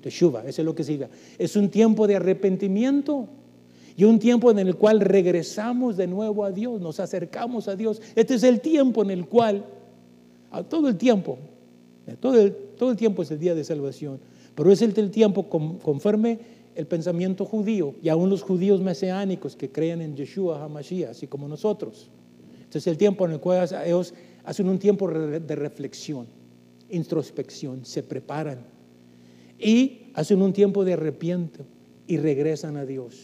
[0.00, 1.08] Teshuva, eso es lo que siga.
[1.38, 3.28] Es un tiempo de arrepentimiento
[3.96, 8.02] y un tiempo en el cual regresamos de nuevo a Dios, nos acercamos a Dios.
[8.14, 9.64] Este es el tiempo en el cual,
[10.68, 11.38] todo el tiempo,
[12.20, 14.20] todo el, todo el tiempo es el día de salvación,
[14.54, 16.38] pero es el, tiempo conforme
[16.76, 21.48] el pensamiento judío y aún los judíos mesiánicos que creen en Yeshua HaMashiach, así como
[21.48, 22.10] nosotros.
[22.62, 24.12] Este es el tiempo en el cual ellos
[24.44, 26.26] hacen un tiempo de reflexión,
[26.90, 28.58] introspección, se preparan
[29.58, 31.64] y hacen un tiempo de arrepiento
[32.06, 33.16] y regresan a Dios.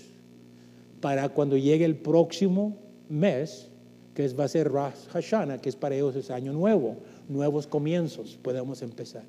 [1.01, 2.77] Para cuando llegue el próximo
[3.09, 3.69] mes,
[4.15, 6.97] que va a ser Rosh Hashanah, que es para ellos es año nuevo,
[7.29, 9.25] nuevos comienzos, podemos empezar.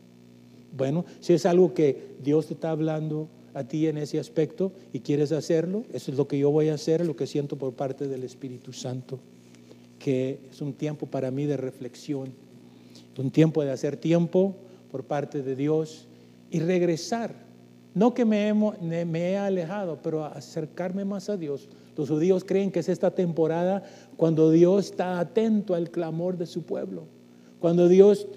[0.75, 4.99] Bueno, si es algo que Dios te está hablando a ti en ese aspecto y
[4.99, 8.07] quieres hacerlo, eso es lo que yo voy a hacer, lo que siento por parte
[8.07, 9.19] del Espíritu Santo,
[9.99, 12.33] que es un tiempo para mí de reflexión,
[13.17, 14.55] un tiempo de hacer tiempo
[14.91, 16.07] por parte de Dios
[16.49, 17.33] y regresar.
[17.93, 21.69] No que me, me he alejado, pero acercarme más a Dios.
[21.95, 23.83] Los judíos creen que es esta temporada
[24.17, 27.03] cuando Dios está atento al clamor de su pueblo,
[27.59, 28.27] cuando Dios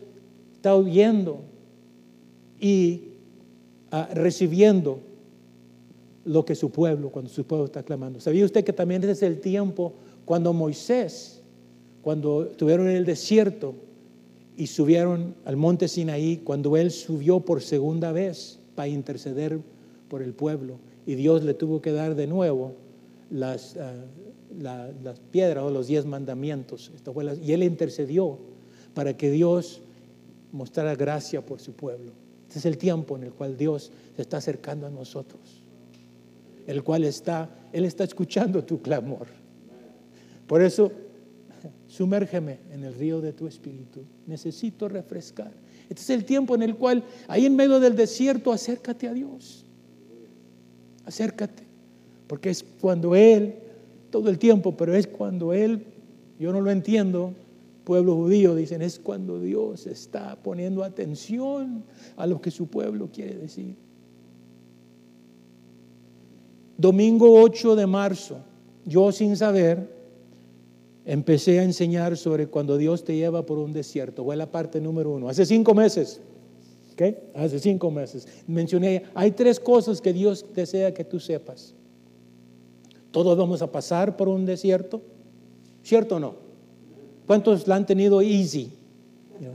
[0.54, 1.40] está oyendo
[2.60, 3.05] y
[3.90, 5.00] ah, recibiendo
[6.24, 8.20] lo que su pueblo, cuando su pueblo está clamando.
[8.20, 9.92] ¿Sabía usted que también ese es el tiempo
[10.24, 11.40] cuando Moisés,
[12.02, 13.74] cuando estuvieron en el desierto,
[14.56, 19.58] y subieron al monte Sinaí cuando él subió por segunda vez para interceder
[20.08, 20.78] por el pueblo.
[21.06, 22.72] Y Dios le tuvo que dar de nuevo
[23.30, 23.92] las, ah,
[24.58, 26.90] las piedras o los diez mandamientos.
[27.42, 28.38] Y él intercedió
[28.94, 29.82] para que Dios
[30.52, 32.12] mostrara gracia por su pueblo.
[32.46, 35.62] Este es el tiempo en el cual Dios se está acercando a nosotros.
[36.66, 39.26] El cual está, Él está escuchando tu clamor.
[40.46, 40.92] Por eso
[41.88, 44.00] Sumérgeme en el río de tu espíritu.
[44.26, 45.52] Necesito refrescar.
[45.88, 49.64] Este es el tiempo en el cual, ahí en medio del desierto, acércate a Dios.
[51.04, 51.62] Acércate.
[52.26, 53.54] Porque es cuando Él,
[54.10, 55.84] todo el tiempo, pero es cuando Él,
[56.38, 57.32] yo no lo entiendo,
[57.86, 61.84] pueblo judío, dicen, es cuando Dios está poniendo atención
[62.16, 63.76] a lo que su pueblo quiere decir.
[66.76, 68.38] Domingo 8 de marzo,
[68.84, 69.88] yo sin saber,
[71.04, 74.24] empecé a enseñar sobre cuando Dios te lleva por un desierto.
[74.24, 75.28] Fue la parte número uno.
[75.28, 76.20] Hace cinco meses.
[77.34, 78.26] Hace cinco meses.
[78.48, 81.72] Mencioné, hay tres cosas que Dios desea que tú sepas.
[83.12, 85.02] Todos vamos a pasar por un desierto.
[85.84, 86.45] ¿Cierto o no?
[87.26, 88.70] ¿Cuántos la han tenido easy?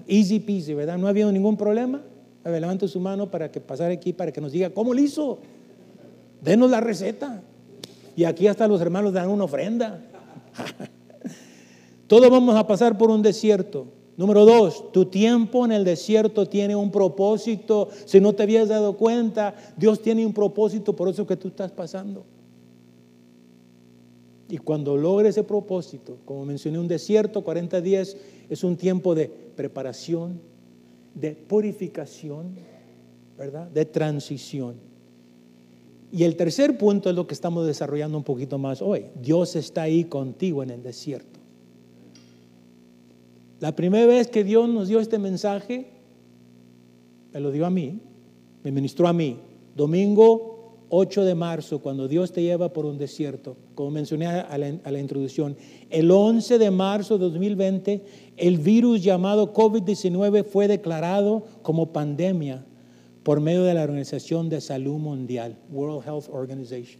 [0.08, 0.98] Easy peasy, ¿verdad?
[0.98, 2.02] No ha habido ningún problema.
[2.44, 5.02] A ver, levante su mano para que pasar aquí, para que nos diga cómo lo
[5.02, 5.40] hizo.
[6.42, 7.42] Denos la receta.
[8.16, 10.02] Y aquí hasta los hermanos dan una ofrenda.
[12.08, 13.88] Todos vamos a pasar por un desierto.
[14.18, 17.90] Número dos, tu tiempo en el desierto tiene un propósito.
[18.06, 21.72] Si no te habías dado cuenta, Dios tiene un propósito por eso que tú estás
[21.72, 22.26] pasando.
[24.52, 28.18] Y cuando logre ese propósito, como mencioné, un desierto, 40 días,
[28.50, 30.42] es un tiempo de preparación,
[31.16, 32.56] de purificación,
[33.38, 33.68] ¿verdad?
[33.68, 34.76] De transición.
[36.12, 39.06] Y el tercer punto es lo que estamos desarrollando un poquito más hoy.
[39.22, 41.40] Dios está ahí contigo en el desierto.
[43.62, 45.88] La primera vez que Dios nos dio este mensaje,
[47.32, 48.02] me lo dio a mí,
[48.66, 49.40] me ministró a mí.
[49.78, 50.51] Domingo
[50.94, 55.56] 8 de marzo, cuando Dios te lleva por un desierto, como mencioné a la, introducción.
[55.90, 58.04] El 11 de marzo de 2020,
[58.36, 62.66] el virus llamado COVID-19 fue declarado como pandemia
[63.24, 67.00] por medio de la Organización de Salud Mundial, World Health Organization.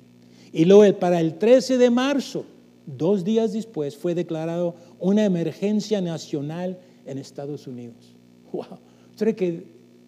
[0.54, 2.46] Y luego para el 13 de marzo,
[2.86, 8.16] dos días después, fue declarado una emergencia nacional en Estados Unidos.
[8.54, 8.80] Wow.
[9.10, 9.66] ¿Usted cree que,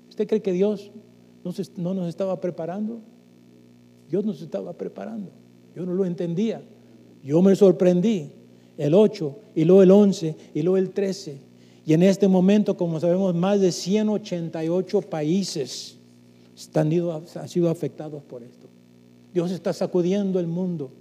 [0.08, 0.90] usted cree que Dios
[1.76, 3.02] no nos estaba preparando?
[4.14, 5.32] Dios nos estaba preparando.
[5.76, 6.62] Yo no lo entendía.
[7.24, 8.30] Yo me sorprendí.
[8.78, 11.38] El 8 y luego el 11 y luego el 13.
[11.84, 15.98] Y en este momento, como sabemos, más de 188 países
[16.76, 18.68] han sido afectados por esto.
[19.34, 20.92] Dios está sacudiendo el mundo.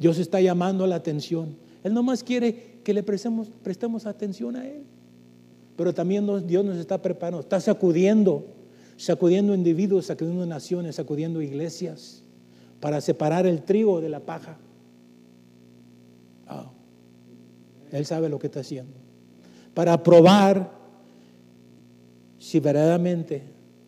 [0.00, 1.54] Dios está llamando la atención.
[1.84, 4.82] Él nomás quiere que le prestemos, prestemos atención a Él.
[5.76, 8.46] Pero también Dios nos está preparando, está sacudiendo,
[8.96, 12.21] sacudiendo individuos, sacudiendo naciones, sacudiendo iglesias
[12.82, 14.58] para separar el trigo de la paja.
[16.46, 16.70] Ah,
[17.92, 18.92] él sabe lo que está haciendo.
[19.72, 20.70] Para probar
[22.38, 23.42] si verdaderamente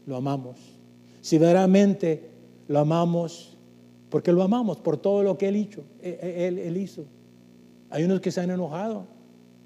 [0.07, 0.74] lo amamos
[1.24, 2.20] si verdaderamente
[2.68, 3.57] lo amamos,
[4.11, 5.83] porque lo amamos por todo lo que Él hizo.
[6.02, 7.07] E, e, él, hizo.
[7.88, 9.07] Hay unos que se han enojado,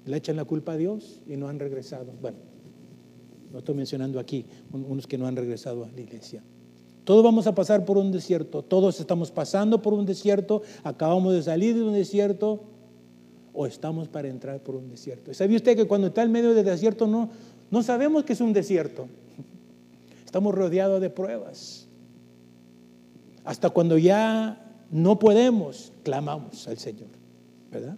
[0.05, 2.13] le echan la culpa a Dios y no han regresado.
[2.21, 2.37] Bueno,
[3.51, 6.41] no estoy mencionando aquí unos que no han regresado a la iglesia.
[7.09, 11.41] Todos vamos a pasar por un desierto, todos estamos pasando por un desierto, acabamos de
[11.41, 12.59] salir de un desierto
[13.51, 15.33] o estamos para entrar por un desierto.
[15.33, 17.31] ¿Sabe usted que cuando está en medio del desierto no,
[17.71, 19.07] no sabemos que es un desierto?
[20.23, 21.87] Estamos rodeados de pruebas.
[23.43, 27.09] Hasta cuando ya no podemos, clamamos al Señor,
[27.71, 27.97] ¿verdad?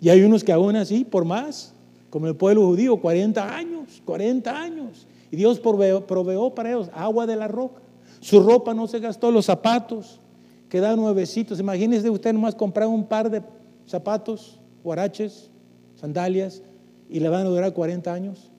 [0.00, 1.74] Y hay unos que aún así, por más,
[2.08, 5.06] como el pueblo judío, 40 años, 40 años.
[5.30, 7.82] Y Dios proveó, para ellos agua de la roca.
[8.20, 10.20] Su ropa no se gastó, los zapatos
[10.68, 11.60] quedaron nuevecitos.
[11.60, 13.42] Imagínese usted nomás comprar un par de
[13.86, 15.50] zapatos, guaraches,
[15.94, 16.62] sandalias,
[17.08, 18.50] y le van a durar 40 años.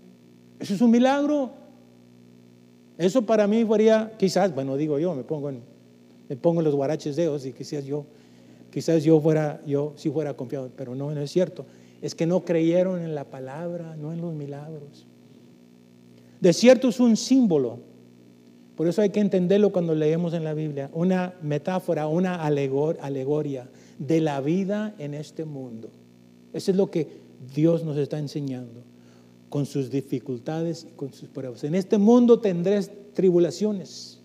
[0.60, 1.52] Eso es un milagro.
[2.98, 5.62] Eso para mí sería, quizás, bueno, digo yo, me pongo en,
[6.30, 8.06] me pongo los guaraches de Dios y quizás yo,
[8.72, 11.66] quizás yo fuera, yo sí fuera confiado, pero no, no es cierto.
[12.02, 15.06] Es que no creyeron en la palabra, no en los milagros.
[16.40, 17.80] Desierto es un símbolo,
[18.78, 24.22] por eso hay que entenderlo cuando leemos en la Biblia, una metáfora, una alegoria de
[24.22, 25.90] la vida en este mundo.
[26.54, 27.08] Eso es lo que
[27.56, 28.84] Dios nos está enseñando
[29.50, 31.64] con sus dificultades y con sus pruebas.
[31.64, 32.84] En este mundo tendré
[33.16, 34.20] tribulaciones,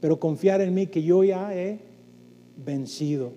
[0.00, 1.78] pero confiar en mí que yo ya he
[2.64, 3.32] vencido.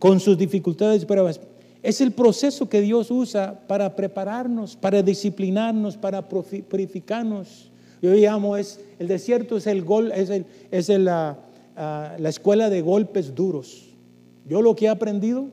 [0.00, 1.40] Con sus dificultades y pruebas.
[1.84, 7.71] Es el proceso que Dios usa para prepararnos, para disciplinarnos, para purificarnos.
[8.02, 11.38] Yo llamo, es, el desierto es, el gol, es, el, es la,
[11.76, 13.94] ah, la escuela de golpes duros.
[14.46, 15.46] Yo lo que he aprendido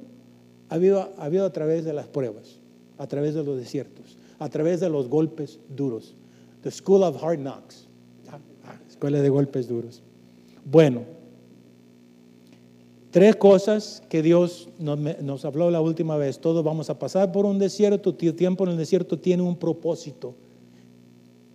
[0.67, 2.59] ha habido, ha habido a través de las pruebas,
[2.97, 6.15] a través de los desiertos a través de los golpes duros.
[6.63, 7.88] The School of Hard Knocks.
[8.29, 10.01] Ah, ah, escuela de golpes duros.
[10.65, 11.03] Bueno,
[13.12, 16.39] tres cosas que Dios nos, habló la última vez.
[16.39, 18.15] Todos vamos a pasar por un desierto.
[18.15, 20.36] Tiempo en el desierto tiene un propósito.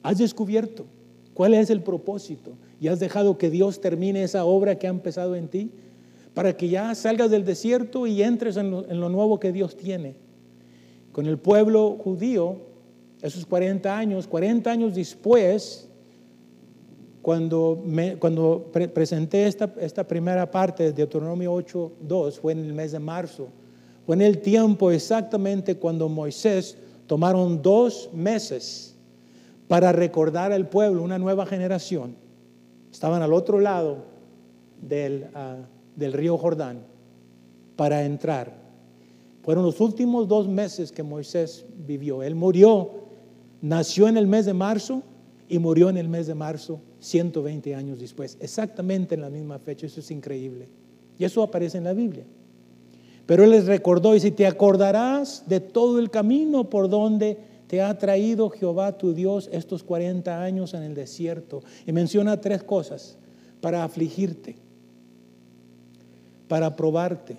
[0.05, 0.85] Has descubierto
[1.33, 5.35] cuál es el propósito y has dejado que Dios termine esa obra que ha empezado
[5.35, 5.71] en ti
[6.35, 10.15] para que ya salgas del desierto y entres en lo, nuevo que Dios tiene.
[11.11, 12.59] Con el pueblo judío,
[13.23, 15.89] esos 40 años, 40 años después,
[17.23, 22.93] cuando, me, cuando presenté esta, esta primera parte de Deuteronomio 8.2, fue en el mes
[22.93, 23.49] de marzo,
[24.05, 26.77] fue en el tiempo exactamente cuando Moisés
[27.07, 28.94] tomaron dos meses
[29.75, 32.14] para recordar al pueblo, una nueva generación.
[32.93, 34.05] Estaban al otro lado
[34.81, 35.57] del, ah,
[35.97, 36.79] del río Jordán
[37.75, 38.55] para entrar.
[39.43, 42.22] Fueron los últimos dos meses que Moisés vivió.
[42.22, 42.89] Él murió
[43.62, 45.03] nació en el mes de marzo
[45.49, 49.87] y murió en el mes de marzo, 120 años después, exactamente en la misma fecha.
[49.87, 50.68] Eso es increíble.
[51.18, 52.22] Y eso aparece en la Biblia.
[53.27, 57.83] Pero él les recordó, y si te acordarás de todo el camino por donde te
[57.83, 61.61] ha traído Jehová tu Dios estos 40 años en el desierto.
[61.85, 63.18] Y menciona tres cosas,
[63.61, 64.55] para afligirte,
[66.47, 67.37] para probarte.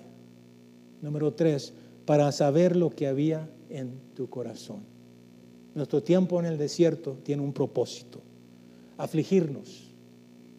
[1.00, 1.72] Número tres,
[2.04, 4.80] para saber lo que había en tu corazón.
[5.74, 8.20] Nuestro tiempo en el desierto tiene un propósito,
[8.98, 9.90] afligirnos,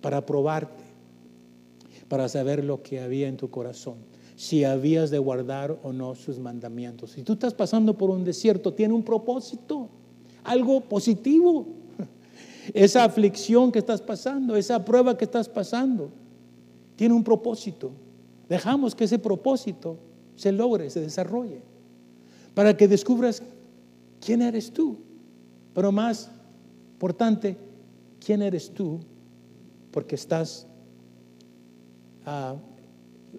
[0.01, 0.85] para probarte,
[2.07, 3.97] para saber lo que había en tu corazón
[4.37, 7.09] si habías de guardar o no sus mandamientos.
[7.09, 9.89] Si tú estás pasando por un desierto, tiene un propósito,
[10.43, 11.65] algo positivo.
[12.75, 16.11] Esa aflicción que estás pasando, esa prueba que estás pasando,
[16.95, 17.91] tiene un propósito.
[18.47, 19.97] Dejamos que ese propósito
[20.35, 21.61] se logre, se desarrolle,
[22.53, 23.41] para que descubras
[24.19, 24.97] quién eres tú.
[25.73, 26.29] Pero más
[26.93, 27.57] importante,
[28.23, 28.99] quién eres tú,
[29.91, 30.67] porque estás
[32.25, 32.57] uh,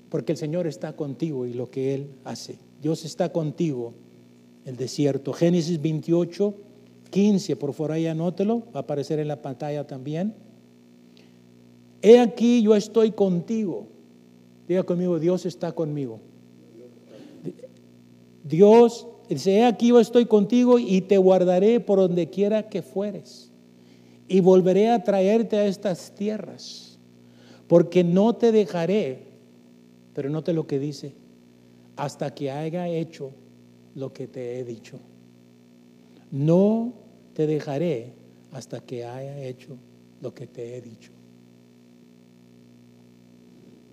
[0.09, 2.59] porque el Señor está contigo y lo que Él hace.
[2.81, 3.95] Dios está contigo.
[4.65, 5.33] El desierto.
[5.33, 6.55] Génesis 28,
[7.11, 10.35] 15, por favor ahí anótelo, va a aparecer en la pantalla también.
[12.03, 13.87] He aquí yo estoy contigo.
[14.69, 16.21] Diga conmigo, Dios está conmigo.
[18.45, 23.51] Dios dice, he aquí yo estoy contigo y te guardaré por donde quiera que fueres.
[24.29, 26.99] Y volveré a traerte a estas tierras,
[27.67, 29.28] porque no te dejaré
[30.19, 31.15] pero note lo que dice,
[31.95, 33.31] hasta que haya hecho
[33.95, 34.99] lo que te he dicho.
[36.33, 36.93] No
[37.35, 38.15] te dejaré
[38.51, 39.77] hasta que haya hecho
[40.21, 41.13] lo que te he dicho.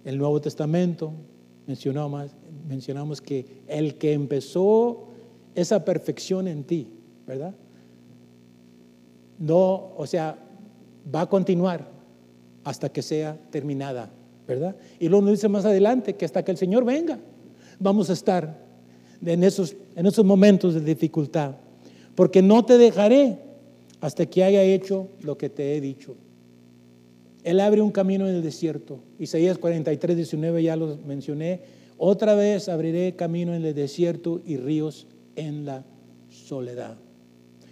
[0.03, 1.11] El Nuevo Testamento
[1.67, 2.32] mencionamos,
[2.67, 5.09] mencionamos que el que empezó
[5.53, 6.88] esa perfección en ti,
[7.28, 7.53] ¿verdad?
[9.38, 10.39] No, o sea,
[11.13, 11.88] va a continuar
[12.63, 14.11] hasta que sea terminada
[14.47, 14.75] ¿verdad?
[14.99, 17.19] Y luego nos dice más adelante que hasta que el Señor venga,
[17.79, 18.65] vamos a estar
[19.25, 21.55] en esos, en esos momentos de dificultad.
[22.15, 23.39] Porque no te dejaré
[24.01, 26.15] hasta que haya hecho lo que te he dicho.
[27.43, 28.99] Él abre un camino en el desierto.
[29.19, 31.61] Isaías 43, 19 ya lo mencioné.
[31.97, 35.83] Otra vez abriré camino en el desierto y ríos en la
[36.29, 36.97] soledad.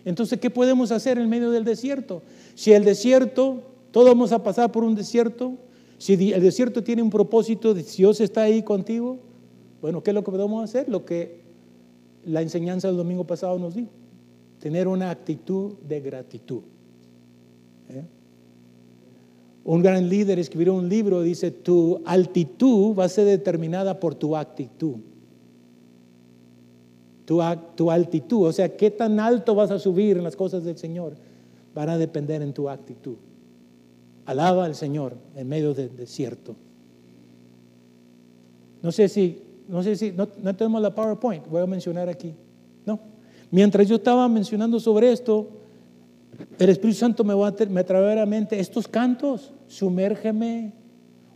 [0.06, 2.22] Entonces, ¿qué podemos hacer en medio del desierto?
[2.56, 3.62] Si el desierto,
[3.92, 5.54] todos vamos a pasar por un desierto,
[6.04, 9.20] si el desierto tiene un propósito, si Dios está ahí contigo,
[9.82, 10.90] bueno, ¿qué es lo que podemos hacer?
[10.90, 11.40] Lo que
[12.26, 13.88] la enseñanza del domingo pasado nos dijo,
[14.60, 16.64] tener una actitud de gratitud.
[17.88, 18.04] ¿eh?
[19.64, 24.36] Un gran líder escribió un libro, dice, tu altitud va a ser determinada por tu
[24.36, 24.96] actitud.
[27.24, 27.40] Tu,
[27.76, 31.14] tu, altitud, o sea, qué tan alto vas a subir en las cosas del Señor,
[31.74, 33.16] van a depender en tu actitud.
[34.26, 36.56] Alaba al Señor en medio del desierto.
[38.82, 42.34] No sé si, no sé si, no, tenemos la PowerPoint, voy a mencionar aquí.
[42.86, 43.00] No.
[43.52, 45.48] Mientras yo estaba mencionando sobre esto,
[46.60, 50.74] el Espíritu Santo me, va a, me a la mente estos cantos, sumérgeme,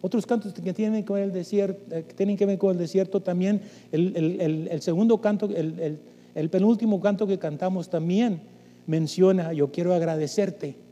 [0.01, 2.77] otros cantos que tienen que ver, el desierto, eh, que tienen que ver con el
[2.77, 3.61] desierto también,
[3.91, 8.41] el segundo canto, el penúltimo canto que cantamos también
[8.87, 10.86] menciona, yo quiero agradecerte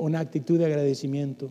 [0.00, 1.50] una actitud de agradecimiento.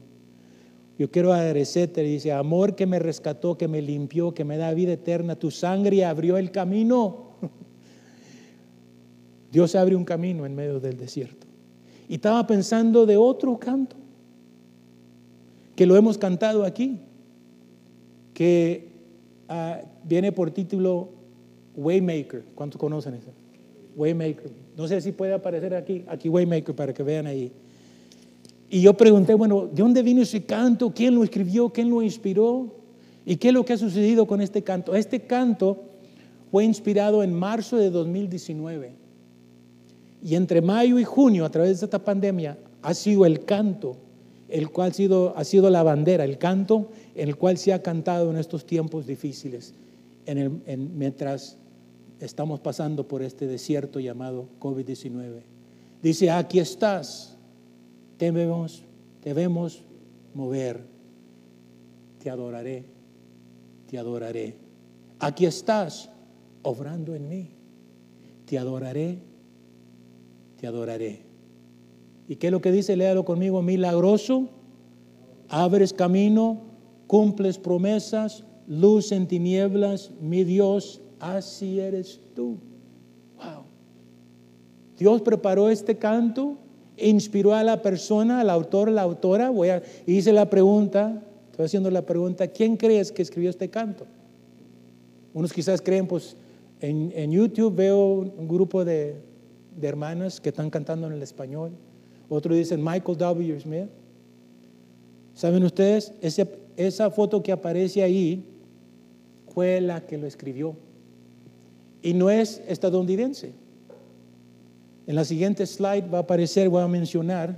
[0.97, 4.93] Yo quiero agradecerte, dice, amor que me rescató, que me limpió, que me da vida
[4.93, 7.29] eterna, tu sangre abrió el camino.
[9.51, 11.47] Dios abre un camino en medio del desierto.
[12.09, 13.95] Y estaba pensando de otro canto,
[15.75, 16.99] que lo hemos cantado aquí,
[18.33, 18.89] que
[19.47, 21.09] ah, viene por título
[21.75, 22.43] Waymaker.
[22.55, 23.31] ¿Cuántos conocen eso?
[23.95, 24.51] Waymaker.
[24.75, 27.53] No sé si puede aparecer aquí, aquí Waymaker para que vean ahí.
[28.69, 30.93] Y yo pregunté, bueno, ¿de dónde vino ese canto?
[30.93, 31.69] ¿Quién lo escribió?
[31.69, 32.75] ¿Quién lo inspiró?
[33.25, 34.95] ¿Y qué es lo que ha sucedido con este canto?
[34.95, 35.77] Este canto
[36.51, 38.93] fue inspirado en marzo de 2019.
[40.23, 43.95] Y entre mayo y junio, a través de esta pandemia, ha sido el canto,
[44.49, 47.81] el cual ha sido, ha sido la bandera, el canto en el cual se ha
[47.81, 49.73] cantado en estos tiempos difíciles,
[50.95, 51.57] mientras
[52.19, 55.41] estamos pasando por este desierto llamado COVID-19.
[56.01, 57.35] Dice, aquí estás
[58.19, 58.83] debemos,
[59.23, 59.81] debemos
[60.33, 60.81] mover.
[62.19, 62.85] Te adoraré,
[63.87, 64.55] te adoraré.
[65.19, 66.09] Aquí estás,
[66.61, 67.49] obrando en mí.
[68.45, 69.19] Te adoraré,
[70.59, 71.21] te adoraré.
[72.27, 72.95] ¿Y qué es lo que dice?
[72.95, 74.49] Léalo conmigo, milagroso.
[75.47, 76.61] Abres camino,
[77.07, 82.57] cumples promesas, luz en tinieblas, mi Dios, así eres tú.
[83.37, 83.63] Wow.
[84.97, 86.57] Dios preparó este canto
[87.01, 89.49] inspiró a la persona, al autor, la autora?
[89.49, 91.21] Voy a, hice la pregunta,
[91.51, 94.05] estoy haciendo la pregunta, ¿quién crees que escribió este canto?
[95.33, 96.35] Unos quizás creen, pues
[96.81, 99.15] en, YouTube veo un grupo de,
[99.81, 101.71] hermanas que están cantando en el español.
[102.27, 103.59] Otros dicen Michael W.
[103.59, 103.89] Smith.
[105.33, 106.11] ¿Saben ustedes?
[106.75, 108.43] esa foto que aparece ahí
[109.53, 110.75] fue la que lo escribió.
[112.01, 113.51] Y no es estadounidense.
[115.09, 117.57] En la siguiente slide va a aparecer, voy a mencionar,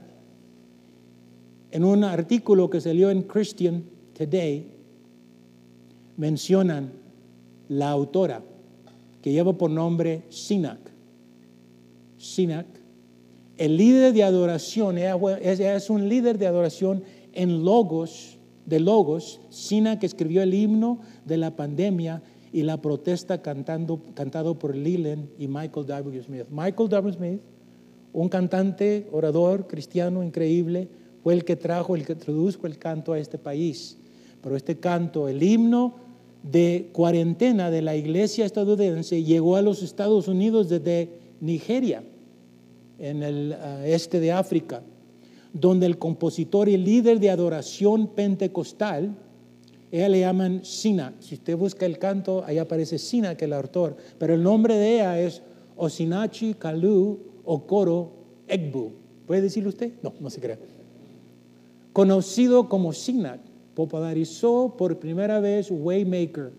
[1.69, 3.83] en un artículo que salió en Christian
[4.17, 4.67] Today,
[6.15, 6.93] mencionan
[7.67, 8.41] la autora,
[9.21, 10.79] que lleva por nombre Sinak.
[12.17, 12.67] Sinak,
[13.57, 19.41] el líder de adoración, ella es un líder de adoración en Logos, de Logos.
[19.49, 22.23] Sinak escribió el himno de la pandemia
[22.53, 26.23] y la protesta cantando, cantado por Leland y Michael W.
[26.23, 26.45] Smith.
[26.49, 27.13] Michael W.
[27.13, 27.41] Smith,
[28.13, 30.89] un cantante, orador cristiano increíble,
[31.23, 33.97] fue el que trajo, el que introdujo el canto a este país.
[34.41, 35.95] Pero este canto, el himno
[36.43, 42.03] de cuarentena de la iglesia estadounidense, llegó a los Estados Unidos desde Nigeria,
[42.97, 44.83] en el ah, este de África,
[45.53, 49.15] donde el compositor y líder de adoración pentecostal,
[49.91, 51.13] ella le llaman Sina.
[51.19, 53.97] Si usted busca el canto, ahí aparece Sina, que el autor.
[54.17, 55.41] Pero el nombre de ella es
[55.75, 58.13] Osinachi Kalu Okoro
[58.47, 58.93] Egbu.
[59.27, 59.93] ¿Puede decirlo usted?
[60.01, 60.57] No, no se crea.
[61.91, 63.41] Conocido como Sina,
[63.75, 66.53] popularizó por primera vez Waymaker.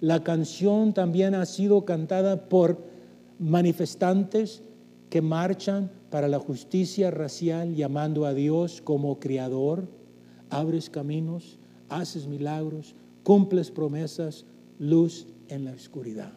[0.00, 2.78] La canción también ha sido cantada por
[3.38, 4.62] manifestantes
[5.10, 9.88] que marchan para la justicia racial llamando a Dios como creador,
[10.50, 11.58] abres caminos,
[11.88, 14.44] haces milagros, cumples promesas,
[14.78, 16.32] luz en la oscuridad.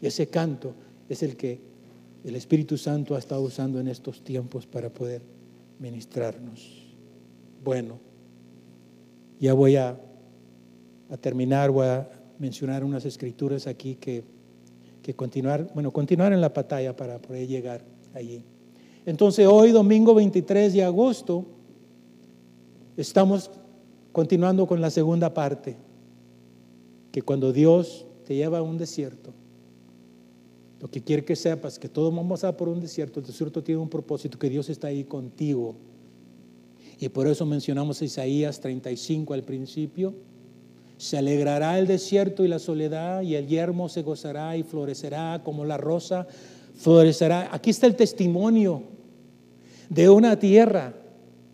[0.00, 0.74] Y ese canto
[1.08, 1.60] es el que
[2.24, 5.22] el Espíritu Santo ha estado usando en estos tiempos para poder
[5.78, 6.86] ministrarnos.
[7.64, 7.98] Bueno,
[9.40, 9.98] ya voy a,
[11.20, 12.08] terminar, voy a
[12.38, 14.24] mencionar unas escrituras aquí que,
[15.02, 17.82] que continuar, bueno, continuar en la batalla para poder llegar
[18.14, 18.42] allí.
[19.06, 21.44] Entonces hoy, domingo 23 de agosto,
[22.96, 23.50] estamos
[24.12, 25.76] Continuando con la segunda parte,
[27.12, 29.32] que cuando Dios te lleva a un desierto,
[30.80, 33.80] lo que quiere que sepas que todos vamos a por un desierto, el desierto tiene
[33.80, 35.76] un propósito, que Dios está ahí contigo.
[37.00, 40.14] Y por eso mencionamos Isaías 35 al principio.
[40.96, 45.64] Se alegrará el desierto y la soledad, y el yermo se gozará y florecerá como
[45.64, 46.26] la rosa
[46.78, 47.48] florecerá.
[47.52, 48.84] Aquí está el testimonio
[49.90, 50.94] de una tierra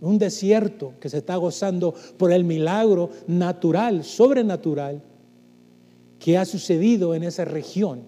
[0.05, 5.03] un desierto que se está gozando por el milagro natural, sobrenatural,
[6.19, 8.03] que ha sucedido en esa región.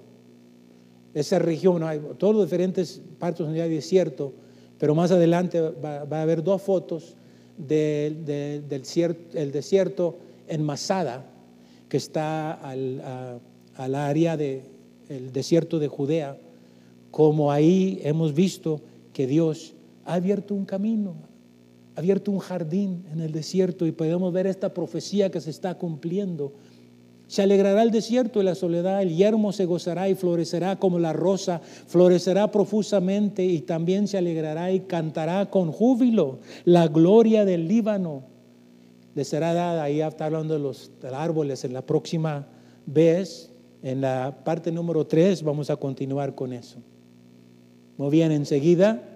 [1.13, 4.33] Esa región, hay todas las diferentes partes donde hay desierto,
[4.79, 7.15] pero más adelante va, a haber dos fotos
[7.57, 8.25] del,
[8.67, 10.17] desierto
[10.47, 11.25] en Masada,
[11.89, 14.63] que está al, área del
[15.33, 16.37] desierto de Judea,
[17.11, 18.81] como ahí hemos visto
[19.13, 19.75] que Dios
[20.05, 21.15] ha abierto un camino,
[21.97, 26.53] abierto un jardín en el desierto y podemos ver esta profecía que se está cumpliendo.
[27.27, 31.13] Se alegrará el desierto y la soledad, el yermo se gozará y florecerá como la
[31.13, 38.23] rosa, florecerá profusamente y también se alegrará y cantará con júbilo la gloria del Líbano.
[39.15, 42.47] Le será dada, ahí está hablando de los árboles, en la próxima
[42.85, 43.51] vez,
[43.83, 46.79] en la parte número 3, vamos a continuar con eso.
[47.97, 49.16] Muy bien, enseguida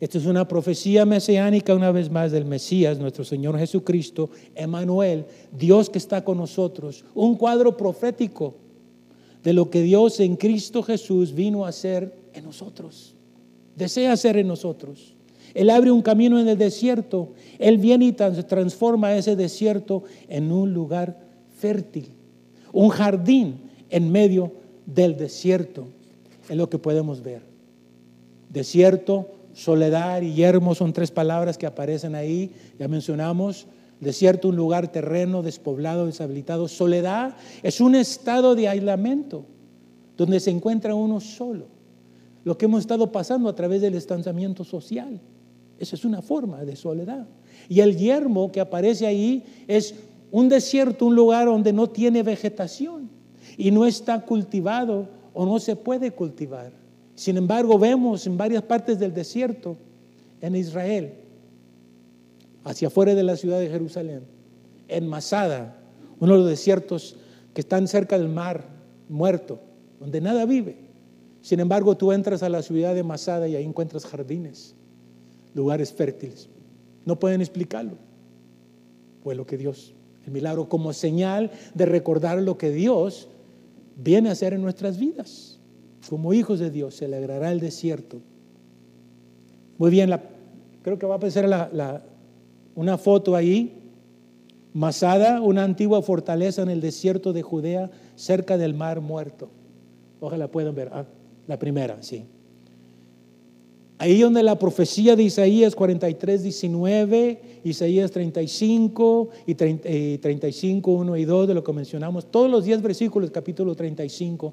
[0.00, 5.24] esta es una profecía mesiánica una vez más del Mesías, nuestro Señor Jesucristo, Emanuel,
[5.56, 8.54] Dios que está con nosotros, un cuadro profético
[9.42, 13.14] de lo que Dios en Cristo Jesús vino a hacer en nosotros,
[13.76, 15.14] desea hacer en nosotros.
[15.54, 20.74] Él abre un camino en el desierto, Él viene y transforma ese desierto en un
[20.74, 21.20] lugar
[21.56, 22.08] fértil,
[22.72, 24.52] un jardín en medio
[24.86, 25.86] del desierto,
[26.48, 27.42] es lo que podemos ver.
[28.50, 32.50] Desierto, Soledad y yermo son tres palabras que aparecen ahí.
[32.78, 33.66] Ya mencionamos,
[34.00, 36.68] desierto, un lugar terreno, despoblado, deshabilitado.
[36.68, 39.46] Soledad es un estado de aislamiento
[40.16, 41.66] donde se encuentra uno solo.
[42.42, 45.20] Lo que hemos estado pasando a través del distanciamiento social.
[45.78, 47.26] Esa es una forma de soledad.
[47.68, 49.94] Y el yermo que aparece ahí es
[50.30, 53.08] un desierto, un lugar donde no tiene vegetación
[53.56, 56.83] y no está cultivado o no se puede cultivar.
[57.14, 59.76] Sin embargo, vemos en varias partes del desierto,
[60.40, 61.14] en Israel,
[62.64, 64.24] hacia afuera de la ciudad de Jerusalén,
[64.88, 65.76] en Masada,
[66.20, 67.16] uno de los desiertos
[67.54, 68.64] que están cerca del mar
[69.08, 69.60] muerto,
[70.00, 70.76] donde nada vive.
[71.40, 74.74] Sin embargo, tú entras a la ciudad de Masada y ahí encuentras jardines,
[75.54, 76.48] lugares fértiles.
[77.04, 77.96] No pueden explicarlo.
[79.22, 79.94] Fue lo que Dios,
[80.26, 83.28] el milagro como señal de recordar lo que Dios
[83.96, 85.53] viene a hacer en nuestras vidas.
[86.08, 88.18] Como hijos de Dios, se alegrará el desierto.
[89.78, 90.10] Muy bien,
[90.82, 91.48] creo que va a aparecer
[92.74, 93.80] una foto ahí.
[94.72, 99.48] Masada, una antigua fortaleza en el desierto de Judea, cerca del mar muerto.
[100.20, 100.90] Ojalá puedan ver.
[100.92, 101.04] Ah,
[101.46, 102.24] la primera, sí.
[103.98, 111.48] Ahí donde la profecía de Isaías 43, 19, Isaías 35 y 35, 1 y 2
[111.48, 114.52] de lo que mencionamos, todos los 10 versículos, capítulo 35,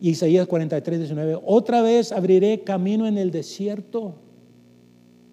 [0.00, 4.14] Isaías 43, 19, otra vez abriré camino en el desierto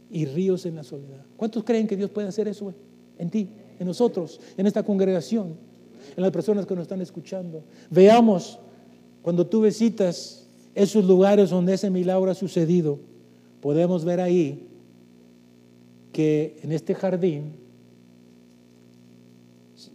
[0.10, 1.26] y ríos en la soledad.
[1.36, 2.74] ¿Cuántos creen que Dios puede hacer eso
[3.18, 3.50] en ti,
[3.80, 5.56] en nosotros, en esta congregación,
[6.16, 7.64] en las personas que nos están escuchando?
[7.90, 8.60] Veamos,
[9.22, 13.00] cuando tú visitas esos lugares donde ese milagro ha sucedido,
[13.60, 14.68] podemos ver ahí
[16.12, 17.63] que en este jardín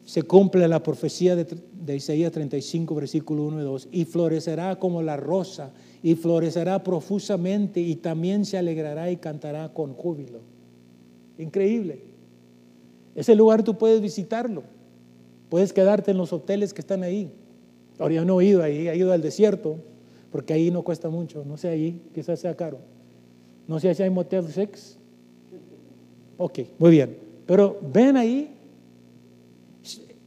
[0.09, 5.18] se cumple la profecía de, Isaías 35, versículo 1 y 2, y florecerá como la
[5.18, 5.70] rosa,
[6.02, 10.40] y florecerá profusamente, y también se alegrará y cantará con júbilo.
[11.36, 12.00] Increíble.
[13.14, 14.62] Ese lugar tú puedes visitarlo,
[15.50, 17.30] puedes quedarte en los hoteles que están ahí.
[17.98, 19.76] Ahora yo no he ido ahí, he ido al desierto,
[20.32, 22.78] porque ahí no cuesta mucho, no sé ahí, quizás sea caro.
[23.66, 24.96] No sé si hay motel sex.
[26.38, 27.14] Ok, muy bien.
[27.44, 28.54] Pero ven ahí,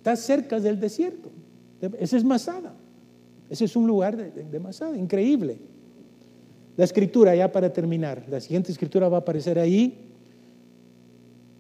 [0.02, 1.30] está cerca del desierto.
[2.00, 2.74] Ese es Masada.
[3.52, 5.60] Ese es un lugar de, Masada, increíble.
[6.76, 10.10] La escritura, ya para terminar, la siguiente escritura va a aparecer ahí.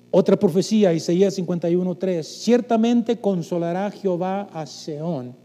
[0.10, 2.24] Otra profecía, Isaías 51.3.
[2.24, 5.36] Ciertamente consolará Jehová a Seón,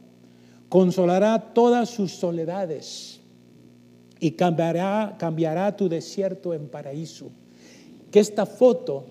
[0.70, 3.20] consolará todas sus soledades
[4.20, 7.30] y cambiará, cambiará tu desierto en paraíso.
[8.10, 9.04] Que esta foto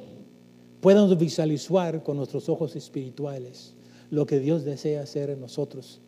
[0.81, 3.74] podamos visualizar con nuestros ojos espirituales
[4.15, 5.99] lo que Dios desea hacer en nosotros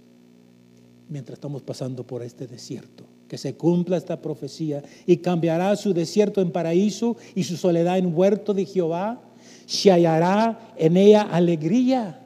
[1.10, 3.04] mientras estamos pasando por este desierto.
[3.28, 8.18] Que se cumpla esta profecía y cambiará su desierto en paraíso y su soledad en
[8.18, 9.22] huerto de Jehová.
[9.66, 12.26] Se hallará en ella alegría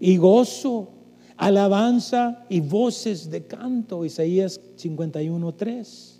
[0.00, 0.90] y gozo
[1.36, 6.12] alabanza y voces de canto, Isaías 51.3.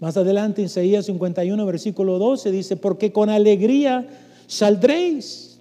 [0.00, 4.06] Más adelante, Isaías 51, versículo 12, dice, porque con alegría
[4.46, 5.53] saldréis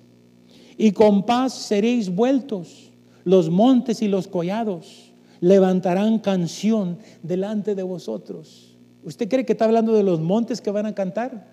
[0.77, 2.91] y con paz seréis vueltos.
[3.23, 8.77] Los montes y los collados levantarán canción delante de vosotros.
[9.03, 11.47] ¿Usted cree que está hablando de los montes que van a cantar?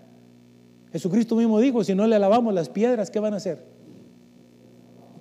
[0.93, 3.65] Jesucristo mismo dijo, si no le alabamos las piedras, ¿qué van a hacer?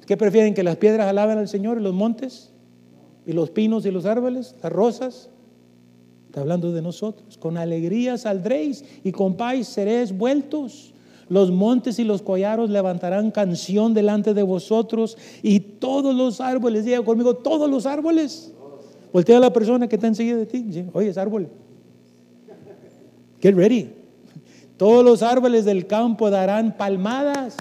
[0.06, 0.54] ¿Qué prefieren?
[0.54, 2.52] ¿Que las piedras alaben al Señor y los montes?
[3.28, 4.56] ¿Y los pinos y los árboles?
[4.64, 5.30] ¿Las rosas?
[6.26, 7.38] Está hablando de nosotros.
[7.38, 10.94] Con alegría saldréis y con paz seréis vueltos.
[11.30, 17.04] Los montes y los collaros levantarán canción delante de vosotros y todos los árboles, diga
[17.04, 18.52] conmigo, todos los árboles.
[19.14, 20.86] Voltea a la persona que está enseguida de ti.
[20.94, 21.50] Oye, es árbol.
[23.42, 23.92] Get ready.
[24.78, 27.58] Todos los árboles del campo darán palmadas.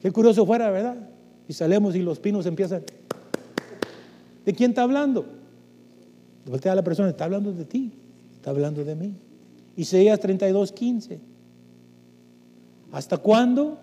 [0.00, 1.10] Qué curioso fuera, ¿verdad?
[1.50, 2.84] y salemos y los pinos empiezan.
[4.46, 5.26] ¿De quién está hablando?
[6.46, 7.90] Voltea a la persona, está hablando de ti,
[8.36, 9.16] está hablando de mí.
[9.74, 11.18] Isaías 32, 15.
[12.92, 13.78] ¿Hasta cuándo?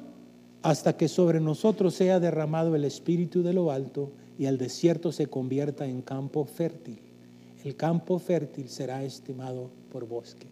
[0.61, 5.27] Hasta que sobre nosotros sea derramado el espíritu de lo alto y el desierto se
[5.27, 6.99] convierta en campo fértil.
[7.63, 10.47] El campo fértil será estimado por bosque.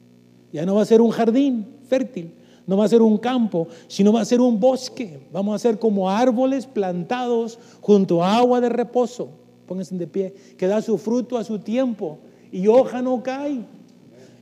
[0.54, 2.32] Ya no va a ser un jardín fértil,
[2.66, 5.20] no va a ser un campo, sino va a ser un bosque.
[5.32, 9.30] Vamos a ser como árboles plantados junto a agua de reposo.
[9.68, 12.20] Pónganse de pie, que da su fruto a su tiempo
[12.52, 13.66] y hoja no cae.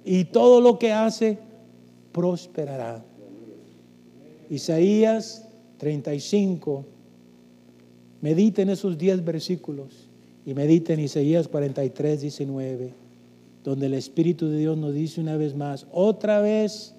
[0.05, 1.39] Y todo lo que hace
[2.11, 3.03] prosperará.
[4.54, 5.47] Isaías
[5.80, 6.86] 35.
[8.22, 10.08] Mediten esos 10 versículos
[10.45, 12.93] y mediten Isaías 43, 19,
[13.64, 16.93] donde el Espíritu de Dios nos dice una vez más, otra vez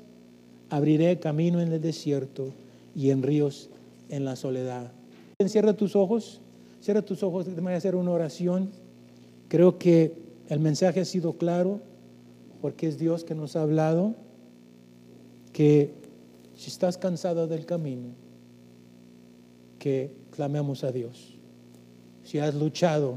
[0.68, 2.48] abriré camino en el desierto
[2.96, 3.70] y en ríos
[4.08, 4.90] en la soledad.
[5.46, 6.40] Cierra tus ojos,
[6.80, 8.68] cierra tus ojos, déjame hacer una oración.
[9.46, 10.12] Creo que
[10.48, 11.78] el mensaje ha sido claro
[12.60, 14.16] porque es Dios que nos ha hablado
[15.52, 16.03] que
[16.56, 18.10] si estás cansado del camino,
[19.78, 21.34] que clamemos a Dios.
[22.22, 23.16] Si has luchado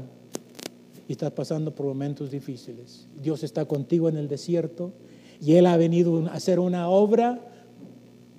[1.08, 4.92] y estás pasando por momentos difíciles, Dios está contigo en el desierto
[5.40, 7.40] y Él ha venido a hacer una obra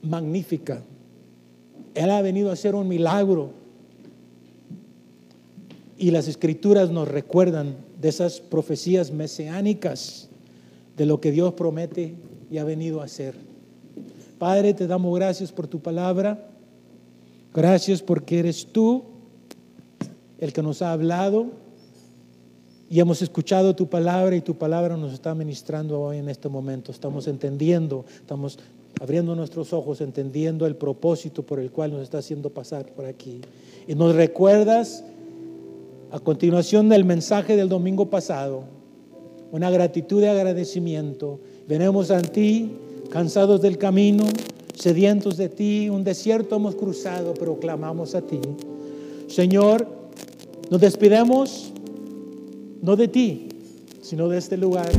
[0.02, 0.84] magnífica.
[1.96, 3.52] Él ha venido a hacer un milagro.
[5.98, 10.30] Y las escrituras nos recuerdan de esas profecías mesiánicas,
[10.96, 12.14] de lo que Dios promete
[12.50, 13.36] y ha venido a hacer.
[14.40, 16.48] Padre, te damos gracias por tu palabra.
[17.54, 19.04] Gracias porque eres tú
[20.40, 21.48] el que nos ha hablado
[22.90, 26.92] y hemos escuchado tu palabra y tu palabra nos está ministrando hoy en este momento.
[26.92, 28.58] Estamos entendiendo, estamos
[29.02, 33.42] abriendo nuestros ojos, entendiendo el propósito por el cual nos está haciendo pasar por aquí.
[33.88, 35.04] Y nos recuerdas
[36.12, 38.64] a continuación del mensaje del domingo pasado,
[39.52, 41.40] una gratitud de agradecimiento.
[41.68, 42.72] Venemos a ti,
[43.10, 44.26] cansados del camino,
[44.76, 48.40] sedientos de ti, un desierto hemos cruzado, pero clamamos a ti.
[49.28, 49.88] Señor,
[50.70, 51.72] nos despidemos
[52.82, 53.50] no de ti,
[54.02, 54.90] sino de este lugar